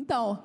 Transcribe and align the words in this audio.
Então, 0.00 0.38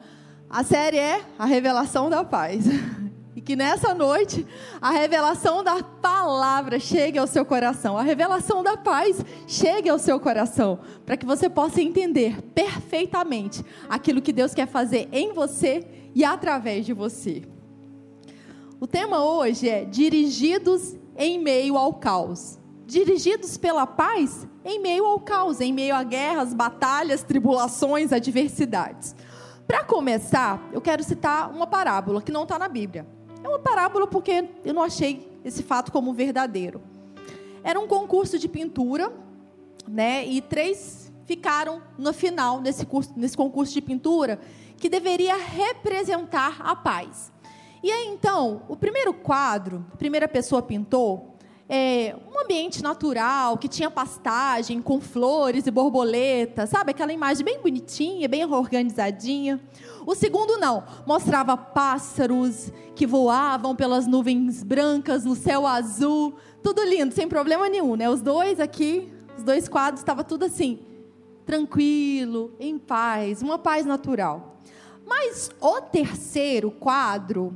a 0.50 0.64
série 0.64 0.98
é 0.98 1.22
A 1.38 1.46
Revelação 1.46 2.10
da 2.10 2.24
Paz. 2.24 2.66
E 3.36 3.42
que 3.42 3.56
nessa 3.56 3.96
noite 3.96 4.46
a 4.80 4.92
revelação 4.92 5.64
da 5.64 5.82
palavra 5.82 6.80
chegue 6.80 7.18
ao 7.18 7.26
seu 7.26 7.44
coração, 7.44 7.98
a 7.98 8.04
revelação 8.04 8.62
da 8.62 8.78
paz 8.78 9.26
chegue 9.48 9.90
ao 9.90 9.98
seu 9.98 10.20
coração, 10.20 10.78
para 11.04 11.18
que 11.18 11.26
você 11.26 11.50
possa 11.50 11.82
entender 11.82 12.40
perfeitamente 12.54 13.66
aquilo 13.90 14.22
que 14.22 14.32
Deus 14.32 14.54
quer 14.54 14.68
fazer 14.68 15.10
em 15.12 15.34
você 15.34 15.84
e 16.14 16.24
através 16.24 16.86
de 16.86 16.94
você. 16.94 17.42
O 18.80 18.86
tema 18.86 19.26
hoje 19.26 19.68
é 19.68 19.84
Dirigidos 19.84 20.96
em 21.18 21.40
meio 21.40 21.76
ao 21.76 21.96
caos. 21.96 22.60
Dirigidos 22.86 23.58
pela 23.58 23.88
paz 23.88 24.48
em 24.64 24.80
meio 24.80 25.06
ao 25.06 25.20
caos, 25.20 25.60
em 25.60 25.74
meio 25.74 25.96
a 25.96 26.04
guerras, 26.04 26.54
batalhas, 26.54 27.24
tribulações, 27.24 28.14
adversidades. 28.14 29.16
Para 29.68 29.84
começar, 29.84 30.62
eu 30.72 30.82
quero 30.82 31.04
citar 31.04 31.50
uma 31.50 31.66
parábola 31.66 32.22
que 32.22 32.32
não 32.32 32.44
está 32.44 32.60
na 32.60 32.68
Bíblia. 32.68 33.06
É 33.44 33.48
uma 33.48 33.60
parábola 33.60 34.08
porque 34.08 34.50
eu 34.64 34.74
não 34.74 34.84
achei 34.84 35.32
esse 35.44 35.64
fato 35.64 35.92
como 35.92 36.14
verdadeiro. 36.14 36.82
Era 37.64 37.80
um 37.80 37.88
concurso 37.88 38.38
de 38.38 38.48
pintura, 38.48 39.12
né? 39.88 40.26
E 40.26 40.42
três 40.42 41.12
ficaram 41.26 41.82
no 41.98 42.14
final 42.14 42.62
nesse, 42.62 42.86
curso, 42.86 43.14
nesse 43.16 43.38
concurso 43.38 43.74
de 43.74 43.82
pintura 43.82 44.40
que 44.78 44.90
deveria 44.90 45.36
representar 45.36 46.58
a 46.60 46.76
paz. 46.76 47.32
E 47.82 47.92
aí 47.92 48.08
então, 48.08 48.64
o 48.68 48.76
primeiro 48.76 49.14
quadro, 49.14 49.86
a 49.94 49.98
primeira 49.98 50.28
pessoa 50.28 50.62
pintou 50.62 51.33
é, 51.76 52.16
um 52.32 52.40
ambiente 52.40 52.84
natural, 52.84 53.58
que 53.58 53.68
tinha 53.68 53.90
pastagem 53.90 54.80
com 54.80 55.02
flores 55.02 55.66
e 55.66 55.72
borboletas, 55.72 56.70
sabe? 56.70 56.92
Aquela 56.92 57.12
imagem 57.12 57.44
bem 57.44 57.60
bonitinha, 57.60 58.28
bem 58.28 58.46
organizadinha. 58.46 59.60
O 60.06 60.14
segundo 60.14 60.60
não, 60.60 60.84
mostrava 61.08 61.58
pássaros 61.58 62.72
que 62.96 63.08
voavam 63.08 63.76
pelas 63.76 64.06
nuvens 64.06 64.62
brancas 64.62 65.26
no 65.26 65.36
céu 65.36 65.66
azul, 65.66 66.36
tudo 66.62 66.84
lindo, 66.84 67.12
sem 67.12 67.28
problema 67.28 67.68
nenhum, 67.68 67.96
né? 67.96 68.08
Os 68.08 68.22
dois 68.22 68.60
aqui, 68.60 69.12
os 69.36 69.44
dois 69.44 69.68
quadros, 69.68 70.02
estava 70.02 70.24
tudo 70.24 70.46
assim, 70.46 70.78
tranquilo, 71.44 72.54
em 72.60 72.78
paz, 72.78 73.42
uma 73.42 73.58
paz 73.58 73.84
natural. 73.84 74.60
Mas 75.08 75.50
o 75.60 75.82
terceiro 75.82 76.70
quadro 76.70 77.52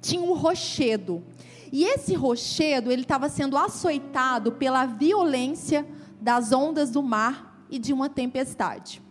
tinha 0.00 0.22
um 0.22 0.34
rochedo. 0.34 1.24
E 1.72 1.84
esse 1.84 2.14
rochedo, 2.14 2.90
ele 2.90 3.02
estava 3.02 3.28
sendo 3.28 3.56
açoitado 3.56 4.52
pela 4.52 4.86
violência 4.86 5.86
das 6.20 6.52
ondas 6.52 6.90
do 6.90 7.02
mar 7.02 7.66
e 7.70 7.78
de 7.78 7.92
uma 7.92 8.08
tempestade. 8.08 9.02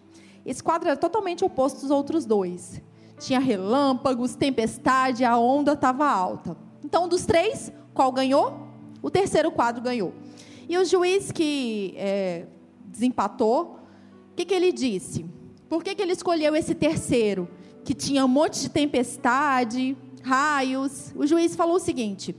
Esse 0.45 0.63
quadro 0.63 0.89
era 0.89 0.97
totalmente 0.97 1.43
oposto 1.43 1.81
aos 1.83 1.91
outros 1.91 2.25
dois. 2.25 2.81
Tinha 3.19 3.39
relâmpagos, 3.39 4.35
tempestade, 4.35 5.23
a 5.23 5.37
onda 5.37 5.73
estava 5.73 6.07
alta. 6.07 6.57
Então, 6.83 7.07
dos 7.07 7.25
três, 7.25 7.71
qual 7.93 8.11
ganhou? 8.11 8.67
O 9.01 9.09
terceiro 9.09 9.51
quadro 9.51 9.81
ganhou. 9.81 10.13
E 10.67 10.77
o 10.77 10.85
juiz 10.85 11.31
que 11.31 11.93
é, 11.97 12.45
desempatou, 12.85 13.79
o 14.31 14.35
que, 14.35 14.45
que 14.45 14.53
ele 14.53 14.71
disse? 14.71 15.25
Por 15.69 15.83
que, 15.83 15.95
que 15.95 16.01
ele 16.01 16.13
escolheu 16.13 16.55
esse 16.55 16.75
terceiro? 16.75 17.47
Que 17.83 17.93
tinha 17.93 18.25
um 18.25 18.27
monte 18.27 18.61
de 18.61 18.69
tempestade, 18.69 19.97
raios. 20.25 21.13
O 21.15 21.25
juiz 21.27 21.55
falou 21.55 21.75
o 21.75 21.79
seguinte: 21.79 22.35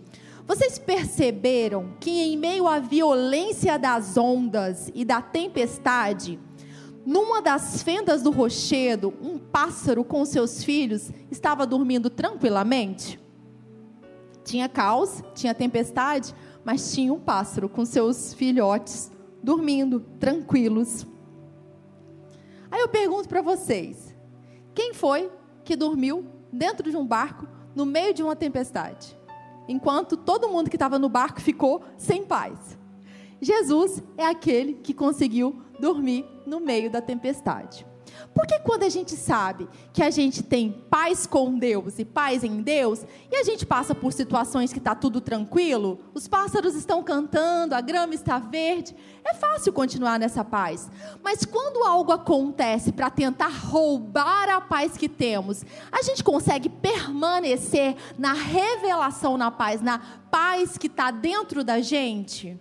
vocês 0.46 0.78
perceberam 0.78 1.94
que, 2.00 2.10
em 2.10 2.36
meio 2.36 2.66
à 2.66 2.78
violência 2.78 3.78
das 3.78 4.16
ondas 4.16 4.90
e 4.94 5.04
da 5.04 5.22
tempestade, 5.22 6.38
numa 7.04 7.40
das 7.40 7.82
fendas 7.82 8.22
do 8.22 8.30
rochedo, 8.30 9.14
um 9.22 9.38
pássaro 9.38 10.04
com 10.04 10.24
seus 10.24 10.64
filhos 10.64 11.10
estava 11.30 11.64
dormindo 11.64 12.10
tranquilamente? 12.10 13.20
Tinha 14.44 14.68
caos, 14.68 15.22
tinha 15.34 15.54
tempestade, 15.54 16.34
mas 16.64 16.92
tinha 16.92 17.12
um 17.12 17.20
pássaro 17.20 17.68
com 17.68 17.84
seus 17.84 18.34
filhotes 18.34 19.10
dormindo 19.42 20.00
tranquilos. 20.18 21.06
Aí 22.70 22.80
eu 22.80 22.88
pergunto 22.88 23.28
para 23.28 23.42
vocês: 23.42 24.14
quem 24.74 24.92
foi 24.92 25.30
que 25.64 25.76
dormiu 25.76 26.26
dentro 26.52 26.90
de 26.90 26.96
um 26.96 27.06
barco 27.06 27.55
no 27.76 27.86
meio 27.86 28.12
de 28.12 28.24
uma 28.24 28.34
tempestade? 28.34 29.16
enquanto 29.68 30.16
todo 30.16 30.48
mundo 30.48 30.70
que 30.70 30.76
estava 30.76 30.98
no 30.98 31.08
barco 31.08 31.40
ficou 31.40 31.82
sem 31.96 32.24
paz. 32.24 32.78
Jesus 33.40 34.02
é 34.16 34.24
aquele 34.24 34.74
que 34.74 34.94
conseguiu 34.94 35.60
dormir 35.78 36.24
no 36.46 36.60
meio 36.60 36.90
da 36.90 37.00
tempestade. 37.00 37.86
Porque 38.34 38.58
quando 38.60 38.82
a 38.82 38.88
gente 38.88 39.16
sabe 39.16 39.68
que 39.92 40.02
a 40.02 40.10
gente 40.10 40.42
tem 40.42 40.70
paz 40.90 41.26
com 41.26 41.58
Deus 41.58 41.98
e 41.98 42.04
paz 42.04 42.44
em 42.44 42.60
Deus, 42.62 43.04
e 43.30 43.36
a 43.36 43.42
gente 43.42 43.64
passa 43.64 43.94
por 43.94 44.12
situações 44.12 44.72
que 44.72 44.78
está 44.78 44.94
tudo 44.94 45.20
tranquilo, 45.20 46.00
os 46.14 46.28
pássaros 46.28 46.74
estão 46.74 47.02
cantando, 47.02 47.74
a 47.74 47.80
grama 47.80 48.14
está 48.14 48.38
verde, 48.38 48.94
é 49.24 49.34
fácil 49.34 49.72
continuar 49.72 50.18
nessa 50.18 50.44
paz. 50.44 50.90
Mas 51.22 51.44
quando 51.44 51.84
algo 51.84 52.12
acontece 52.12 52.92
para 52.92 53.10
tentar 53.10 53.48
roubar 53.48 54.48
a 54.48 54.60
paz 54.60 54.96
que 54.96 55.08
temos, 55.08 55.64
a 55.90 56.02
gente 56.02 56.22
consegue 56.22 56.68
permanecer 56.68 57.96
na 58.18 58.32
revelação 58.32 59.36
na 59.36 59.50
paz, 59.50 59.80
na 59.80 59.98
paz 60.30 60.76
que 60.76 60.86
está 60.86 61.10
dentro 61.10 61.64
da 61.64 61.80
gente? 61.80 62.58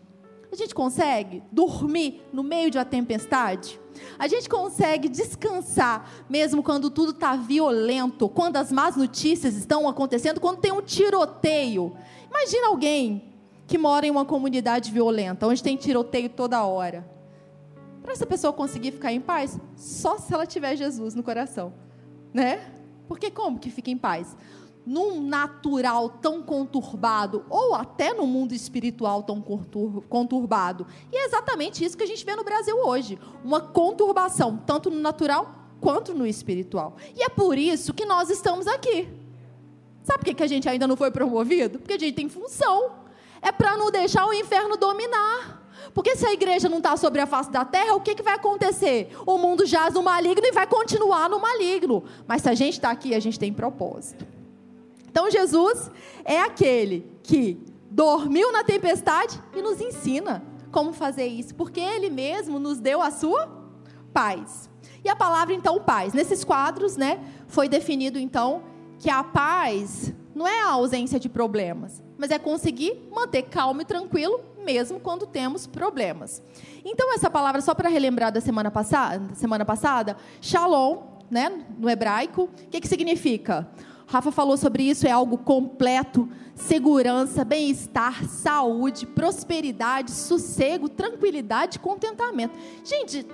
A 0.51 0.55
gente 0.55 0.73
consegue 0.73 1.43
dormir 1.51 2.23
no 2.31 2.41
meio 2.41 2.71
de 2.71 2.77
uma 2.77 2.85
tempestade? 2.85 3.79
A 4.17 4.27
gente 4.27 4.49
consegue 4.49 5.09
descansar 5.09 6.09
mesmo 6.29 6.63
quando 6.63 6.89
tudo 6.89 7.11
está 7.11 7.35
violento, 7.35 8.29
quando 8.29 8.57
as 8.57 8.71
más 8.71 8.95
notícias 8.95 9.55
estão 9.55 9.87
acontecendo, 9.87 10.39
quando 10.39 10.59
tem 10.59 10.71
um 10.71 10.81
tiroteio. 10.81 11.95
Imagina 12.29 12.67
alguém 12.67 13.33
que 13.67 13.77
mora 13.77 14.05
em 14.05 14.11
uma 14.11 14.25
comunidade 14.25 14.91
violenta, 14.91 15.47
onde 15.47 15.63
tem 15.63 15.75
tiroteio 15.75 16.29
toda 16.29 16.63
hora. 16.65 17.05
Para 18.01 18.13
essa 18.13 18.25
pessoa 18.25 18.53
conseguir 18.53 18.91
ficar 18.91 19.11
em 19.11 19.19
paz, 19.19 19.59
só 19.75 20.17
se 20.17 20.33
ela 20.33 20.45
tiver 20.45 20.75
Jesus 20.75 21.15
no 21.15 21.23
coração, 21.23 21.73
né? 22.33 22.71
Porque 23.07 23.31
como 23.31 23.59
que 23.59 23.71
fica 23.71 23.89
em 23.89 23.97
paz? 23.97 24.35
Num 24.85 25.21
natural 25.21 26.09
tão 26.09 26.43
conturbado, 26.43 27.43
ou 27.49 27.73
até 27.73 28.13
no 28.13 28.27
mundo 28.27 28.53
espiritual 28.53 29.23
tão 29.23 29.41
conturbado. 29.41 30.85
E 31.11 31.17
é 31.17 31.25
exatamente 31.25 31.83
isso 31.83 31.97
que 31.97 32.03
a 32.03 32.07
gente 32.07 32.23
vê 32.23 32.35
no 32.35 32.43
Brasil 32.43 32.77
hoje: 32.77 33.17
uma 33.43 33.59
conturbação, 33.59 34.61
tanto 34.65 34.91
no 34.91 34.99
natural 34.99 35.55
quanto 35.81 36.13
no 36.13 36.25
espiritual. 36.25 36.95
E 37.15 37.23
é 37.23 37.29
por 37.29 37.57
isso 37.57 37.93
que 37.93 38.05
nós 38.05 38.29
estamos 38.29 38.67
aqui. 38.67 39.07
Sabe 40.03 40.23
por 40.23 40.35
que 40.35 40.43
a 40.43 40.47
gente 40.47 40.69
ainda 40.69 40.87
não 40.87 40.95
foi 40.95 41.09
promovido? 41.09 41.79
Porque 41.79 41.93
a 41.93 41.99
gente 41.99 42.13
tem 42.13 42.29
função. 42.29 42.91
É 43.41 43.51
para 43.51 43.75
não 43.75 43.89
deixar 43.89 44.27
o 44.27 44.33
inferno 44.33 44.77
dominar. 44.77 45.63
Porque 45.93 46.15
se 46.15 46.25
a 46.25 46.33
igreja 46.33 46.69
não 46.69 46.77
está 46.77 46.95
sobre 46.97 47.21
a 47.21 47.25
face 47.25 47.49
da 47.49 47.63
terra, 47.63 47.95
o 47.95 48.01
que, 48.01 48.15
que 48.15 48.23
vai 48.23 48.35
acontecer? 48.35 49.15
O 49.25 49.37
mundo 49.37 49.65
jaz 49.65 49.93
no 49.93 50.03
maligno 50.03 50.45
e 50.45 50.51
vai 50.51 50.67
continuar 50.67 51.29
no 51.29 51.39
maligno. 51.39 52.03
Mas 52.27 52.41
se 52.41 52.49
a 52.49 52.53
gente 52.53 52.73
está 52.73 52.91
aqui, 52.91 53.15
a 53.15 53.19
gente 53.19 53.39
tem 53.39 53.53
propósito. 53.53 54.34
Então 55.15 55.31
Jesus 55.31 55.89
é 56.25 56.41
aquele 56.41 57.09
que 57.23 57.57
dormiu 57.89 58.51
na 58.51 58.65
tempestade 58.65 59.41
e 59.55 59.61
nos 59.61 59.79
ensina 59.79 60.43
como 60.73 60.91
fazer 60.91 61.25
isso, 61.25 61.55
porque 61.55 61.79
ele 61.79 62.09
mesmo 62.09 62.59
nos 62.59 62.79
deu 62.79 63.01
a 63.01 63.09
sua 63.09 63.47
paz. 64.13 64.69
E 65.05 65.07
a 65.07 65.15
palavra 65.15 65.53
então 65.53 65.81
paz. 65.81 66.13
Nesses 66.13 66.43
quadros, 66.43 66.97
né, 66.97 67.23
foi 67.47 67.69
definido 67.69 68.19
então 68.19 68.63
que 68.99 69.09
a 69.09 69.23
paz 69.23 70.13
não 70.35 70.45
é 70.45 70.63
a 70.63 70.71
ausência 70.71 71.17
de 71.17 71.29
problemas, 71.29 72.03
mas 72.17 72.29
é 72.29 72.37
conseguir 72.37 73.07
manter 73.09 73.43
calmo 73.43 73.83
e 73.83 73.85
tranquilo 73.85 74.41
mesmo 74.65 74.99
quando 74.99 75.25
temos 75.25 75.65
problemas. 75.65 76.43
Então 76.83 77.13
essa 77.13 77.29
palavra 77.29 77.61
só 77.61 77.73
para 77.73 77.87
relembrar 77.87 78.33
da 78.33 78.41
semana 78.41 78.69
passada, 78.69 79.33
semana 79.33 79.63
passada, 79.63 80.17
Shalom, 80.41 81.03
né, 81.31 81.65
no 81.77 81.89
hebraico, 81.89 82.49
o 82.51 82.67
que 82.67 82.81
que 82.81 82.87
significa? 82.89 83.65
Rafa 84.15 84.31
falou 84.31 84.55
sobre 84.55 84.83
isso, 84.83 85.05
é 85.05 85.11
algo 85.11 85.37
completo: 85.37 86.29
segurança, 86.55 87.43
bem-estar, 87.43 88.23
saúde, 88.23 89.05
prosperidade, 89.05 90.11
sossego, 90.11 90.87
tranquilidade, 90.87 91.79
contentamento. 91.79 92.57
Gente, 92.85 93.27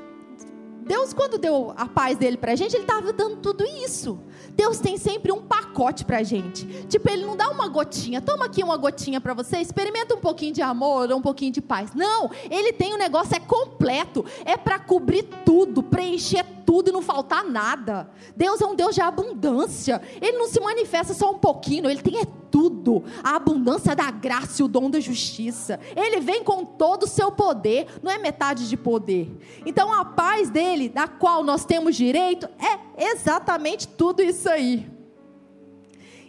Deus, 0.81 1.13
quando 1.13 1.38
deu 1.38 1.74
a 1.78 1.88
paz 1.88 2.18
dele 2.18 2.38
para 2.38 2.54
a 2.54 2.56
gente, 2.56 2.75
ele 2.75 2.83
estava 2.83 3.13
dando 3.13 3.38
tudo 3.38 3.63
isso. 3.63 4.19
Deus 4.50 4.80
tem 4.80 4.98
sempre 4.98 5.31
um 5.31 5.42
pacote 5.42 6.04
para 6.04 6.18
a 6.18 6.24
gente. 6.24 6.66
Tipo, 6.88 7.10
ele 7.10 7.25
não 7.25 7.38
dá 7.38 7.50
uma 7.50 7.68
gotinha, 7.68 8.22
toma 8.22 8.45
aqui 8.45 8.63
uma 8.63 8.78
gotinha 8.78 9.22
para 9.22 9.33
você, 9.33 9.57
experimenta 9.57 10.16
um 10.16 10.19
pouquinho 10.19 10.54
de 10.54 10.62
amor 10.62 11.10
ou 11.10 11.18
um 11.18 11.22
pouquinho 11.22 11.51
de 11.51 11.62
paz. 11.62 11.94
Não, 11.94 12.30
ele 12.50 12.74
tem 12.74 12.94
um 12.94 12.98
negócio, 12.98 13.36
é 13.36 13.39
completo. 13.39 14.25
É 14.44 14.57
para 14.57 14.80
cobrir 14.80 15.24
tudo, 15.45 15.83
preencher 15.83 16.45
tudo 16.66 16.89
e 16.89 16.94
não 16.94 17.01
faltar 17.01 17.44
nada. 17.44 18.10
Deus 18.36 18.62
é 18.62 18.66
um 18.66 18.75
Deus 18.75 18.95
de 18.95 19.01
abundância. 19.01 20.01
Ele 20.22 20.38
não 20.38 20.48
se 20.48 20.60
manifesta 20.60 21.13
só 21.13 21.31
um 21.31 21.38
pouquinho, 21.38 21.89
ele 21.89 22.01
tem 22.01 22.19
é 22.19 22.25
tudo, 22.51 23.03
a 23.24 23.36
abundância 23.38 23.95
da 23.95 24.12
graça 24.12 24.62
e 24.62 24.65
o 24.65 24.68
dom 24.68 24.89
da 24.89 25.00
justiça. 25.00 25.80
Ele 25.95 26.19
vem 26.19 26.44
com 26.44 26.65
todo 26.65 27.03
o 27.03 27.07
seu 27.07 27.31
poder, 27.31 27.88
não 28.03 28.12
é 28.12 28.18
metade 28.18 28.68
de 28.68 28.75
poder. 28.75 29.31
Então 29.65 29.92
a 29.94 30.03
paz 30.03 30.50
dele, 30.50 30.89
da 30.89 31.07
qual 31.07 31.44
nós 31.44 31.65
temos 31.65 31.95
direito, 31.95 32.48
é 32.59 33.06
exatamente 33.12 33.88
tudo 33.88 34.21
isso 34.21 34.50
aí. 34.50 34.88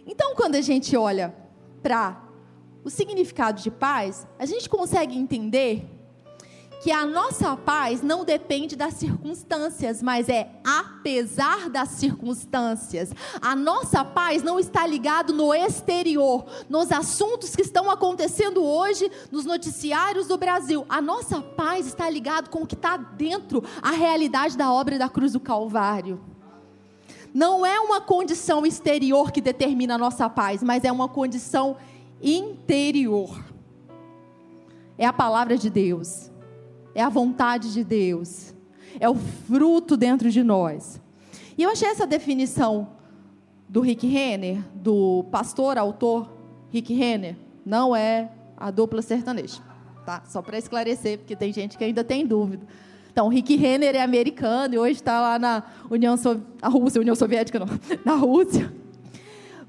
Então 0.07 0.33
quando 0.35 0.55
a 0.55 0.61
gente 0.61 0.95
olha 0.95 1.35
para 1.81 2.23
o 2.83 2.89
significado 2.89 3.61
de 3.61 3.69
paz, 3.69 4.27
a 4.39 4.45
gente 4.45 4.69
consegue 4.69 5.17
entender 5.17 5.92
que 6.83 6.91
a 6.91 7.05
nossa 7.05 7.55
paz 7.55 8.01
não 8.01 8.25
depende 8.25 8.75
das 8.75 8.95
circunstâncias, 8.95 10.03
mas 10.03 10.27
é 10.27 10.49
apesar 10.65 11.69
das 11.69 11.87
circunstâncias. 11.91 13.13
A 13.41 13.55
nossa 13.55 14.03
paz 14.03 14.43
não 14.43 14.59
está 14.59 14.85
ligada 14.85 15.31
no 15.31 15.53
exterior, 15.53 16.45
nos 16.69 16.91
assuntos 16.91 17.55
que 17.55 17.61
estão 17.61 17.89
acontecendo 17.89 18.61
hoje 18.61 19.09
nos 19.31 19.45
noticiários 19.45 20.27
do 20.27 20.37
Brasil. 20.37 20.85
A 20.89 21.01
nossa 21.01 21.41
paz 21.41 21.87
está 21.87 22.09
ligada 22.09 22.49
com 22.49 22.63
o 22.63 22.67
que 22.67 22.75
está 22.75 22.97
dentro, 22.97 23.63
a 23.81 23.91
realidade 23.91 24.57
da 24.57 24.69
obra 24.69 24.99
da 24.99 25.07
cruz 25.07 25.31
do 25.31 25.39
Calvário. 25.39 26.21
Não 27.33 27.65
é 27.65 27.79
uma 27.79 28.01
condição 28.01 28.65
exterior 28.65 29.31
que 29.31 29.39
determina 29.39 29.95
a 29.95 29.97
nossa 29.97 30.29
paz, 30.29 30.61
mas 30.61 30.83
é 30.83 30.91
uma 30.91 31.07
condição 31.07 31.77
interior. 32.21 33.41
É 34.97 35.05
a 35.05 35.13
palavra 35.13 35.57
de 35.57 35.69
Deus 35.69 36.32
é 36.95 37.01
a 37.01 37.09
vontade 37.09 37.73
de 37.73 37.83
Deus, 37.83 38.53
é 38.99 39.09
o 39.09 39.15
fruto 39.15 39.97
dentro 39.97 40.29
de 40.29 40.43
nós. 40.43 41.01
E 41.57 41.63
eu 41.63 41.69
achei 41.69 41.87
essa 41.87 42.07
definição 42.07 42.89
do 43.67 43.81
Rick 43.81 44.05
Renner, 44.07 44.63
do 44.75 45.25
pastor, 45.31 45.77
autor 45.77 46.31
Rick 46.69 46.93
Renner, 46.93 47.35
não 47.65 47.95
é 47.95 48.31
a 48.57 48.71
dupla 48.71 49.01
sertaneja, 49.01 49.61
tá? 50.05 50.23
Só 50.27 50.41
para 50.41 50.57
esclarecer, 50.57 51.19
porque 51.19 51.35
tem 51.35 51.51
gente 51.51 51.77
que 51.77 51.83
ainda 51.83 52.03
tem 52.03 52.25
dúvida. 52.25 52.65
Então, 53.11 53.27
Rick 53.27 53.55
Renner 53.55 53.95
é 53.95 54.01
americano 54.01 54.73
e 54.73 54.77
hoje 54.79 54.93
está 54.93 55.21
lá 55.21 55.37
na 55.37 55.63
União 55.89 56.15
Rússia, 56.63 56.99
União 56.99 57.15
Soviética 57.15 57.59
não, 57.59 57.67
na 58.03 58.15
Rússia. 58.15 58.73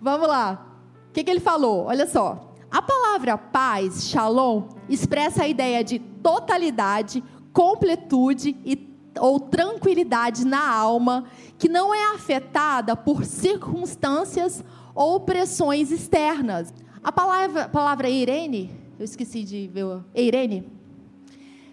Vamos 0.01 0.27
lá. 0.27 0.67
O 1.11 1.13
que, 1.13 1.23
que 1.23 1.31
ele 1.31 1.41
falou? 1.41 1.85
Olha 1.85 2.07
só. 2.07 2.54
A 2.75 2.83
palavra 2.83 3.39
paz, 3.39 4.09
shalom, 4.09 4.65
expressa 4.89 5.45
a 5.45 5.49
ideia 5.49 5.85
de 5.85 6.01
totalidade, 6.01 7.23
completude 7.53 8.57
e, 8.65 8.93
ou 9.21 9.39
tranquilidade 9.39 10.45
na 10.45 10.69
alma, 10.69 11.25
que 11.57 11.69
não 11.69 11.95
é 11.95 12.13
afetada 12.13 12.97
por 12.97 13.25
circunstâncias 13.25 14.65
ou 14.93 15.21
pressões 15.21 15.93
externas. 15.93 16.75
A 17.01 17.13
palavra, 17.13 17.69
palavra 17.69 18.09
Irene, 18.09 18.73
eu 18.99 19.05
esqueci 19.05 19.45
de 19.45 19.71
ver, 19.73 20.01
Irene, 20.13 20.69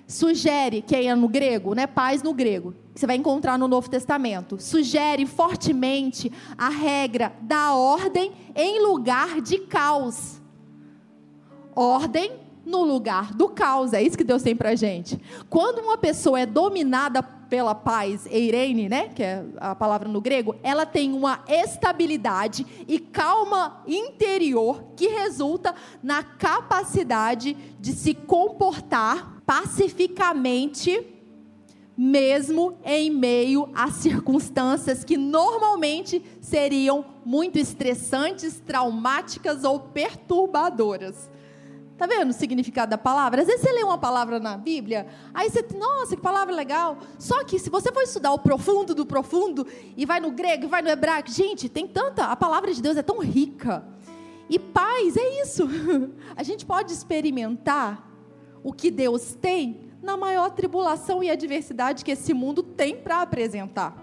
sugere, 0.06 0.83
que 0.83 0.95
é 0.95 1.15
no 1.15 1.27
grego, 1.27 1.74
né, 1.74 1.88
paz 1.88 2.21
no 2.21 2.31
grego, 2.31 2.75
que 2.94 3.00
você 3.00 3.07
vai 3.07 3.15
encontrar 3.15 3.57
no 3.57 3.68
Novo 3.68 3.89
Testamento, 3.89 4.62
sugere 4.62 5.25
fortemente 5.25 6.31
a 6.56 6.69
regra 6.69 7.33
da 7.42 7.74
ordem 7.74 8.33
em 8.56 8.86
lugar 8.86 9.42
de 9.42 9.57
caos 9.62 10.40
ordem 11.75 12.31
no 12.65 12.83
lugar 12.83 13.33
do 13.33 13.50
caos. 13.50 13.94
É 13.94 14.01
isso 14.01 14.18
que 14.18 14.23
Deus 14.23 14.44
tem 14.44 14.56
para 14.56 14.75
gente. 14.75 15.19
Quando 15.50 15.79
uma 15.79 15.97
pessoa 15.97 16.39
é 16.39 16.45
dominada 16.45 17.21
pela 17.23 17.75
paz, 17.75 18.25
eirene, 18.27 18.88
né, 18.88 19.09
que 19.09 19.21
é 19.21 19.44
a 19.57 19.75
palavra 19.75 20.07
no 20.07 20.21
grego, 20.21 20.56
ela 20.63 20.85
tem 20.85 21.12
uma 21.12 21.44
estabilidade 21.50 22.65
e 22.88 22.97
calma 22.97 23.83
interior 23.85 24.83
que 24.95 25.07
resulta 25.07 25.75
na 26.01 26.23
capacidade 26.23 27.57
de 27.79 27.91
se 27.91 28.13
comportar 28.13 29.41
pacificamente 29.45 31.07
mesmo 31.97 32.77
em 32.83 33.12
meio 33.12 33.69
a 33.75 33.91
circunstâncias 33.91 35.03
que 35.03 35.17
normalmente 35.17 36.24
seriam 36.39 37.06
muito 37.25 37.59
estressantes, 37.59 38.59
traumáticas 38.65 39.63
ou 39.63 39.79
perturbadoras. 39.79 41.29
Tá 42.01 42.07
vendo 42.07 42.31
o 42.31 42.33
significado 42.33 42.89
da 42.89 42.98
palavra? 42.98 43.42
Às 43.42 43.48
vezes 43.48 43.62
você 43.62 43.71
lê 43.71 43.83
uma 43.83 43.95
palavra 43.95 44.39
na 44.39 44.57
Bíblia, 44.57 45.06
aí 45.31 45.51
você, 45.51 45.63
nossa, 45.77 46.15
que 46.15 46.21
palavra 46.24 46.51
legal. 46.51 46.98
Só 47.19 47.44
que 47.44 47.59
se 47.59 47.69
você 47.69 47.92
for 47.92 48.01
estudar 48.01 48.33
o 48.33 48.39
profundo 48.39 48.95
do 48.95 49.06
profundo, 49.06 49.68
e 49.95 50.03
vai 50.03 50.19
no 50.19 50.31
grego, 50.31 50.63
e 50.63 50.68
vai 50.68 50.81
no 50.81 50.89
hebraico, 50.89 51.30
gente, 51.30 51.69
tem 51.69 51.88
tanta, 51.88 52.25
a 52.25 52.36
palavra 52.36 52.74
de 52.74 52.81
Deus 52.81 52.98
é 52.98 53.03
tão 53.03 53.19
rica. 53.19 53.86
E 54.50 54.57
paz 54.57 55.15
é 55.15 55.44
isso. 55.44 55.69
A 56.36 56.42
gente 56.42 56.65
pode 56.65 56.92
experimentar 56.92 58.12
o 58.63 58.74
que 58.74 58.89
Deus 58.89 59.36
tem 59.36 59.81
na 60.01 60.18
maior 60.18 60.50
tribulação 60.50 61.24
e 61.24 61.30
adversidade 61.30 62.03
que 62.03 62.09
esse 62.09 62.33
mundo 62.33 62.63
tem 62.63 62.95
para 62.95 63.21
apresentar. 63.21 63.95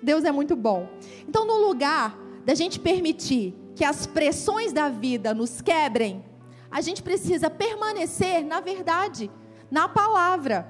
Deus 0.00 0.22
é 0.22 0.30
muito 0.30 0.54
bom. 0.54 0.88
Então, 1.28 1.44
no 1.48 1.66
lugar 1.66 2.16
da 2.44 2.54
gente 2.54 2.78
permitir 2.78 3.56
que 3.74 3.84
as 3.84 4.06
pressões 4.06 4.72
da 4.72 4.88
vida 4.88 5.34
nos 5.34 5.60
quebrem, 5.60 6.30
a 6.72 6.80
gente 6.80 7.02
precisa 7.02 7.50
permanecer 7.50 8.42
na 8.42 8.60
verdade, 8.60 9.30
na 9.70 9.86
palavra. 9.86 10.66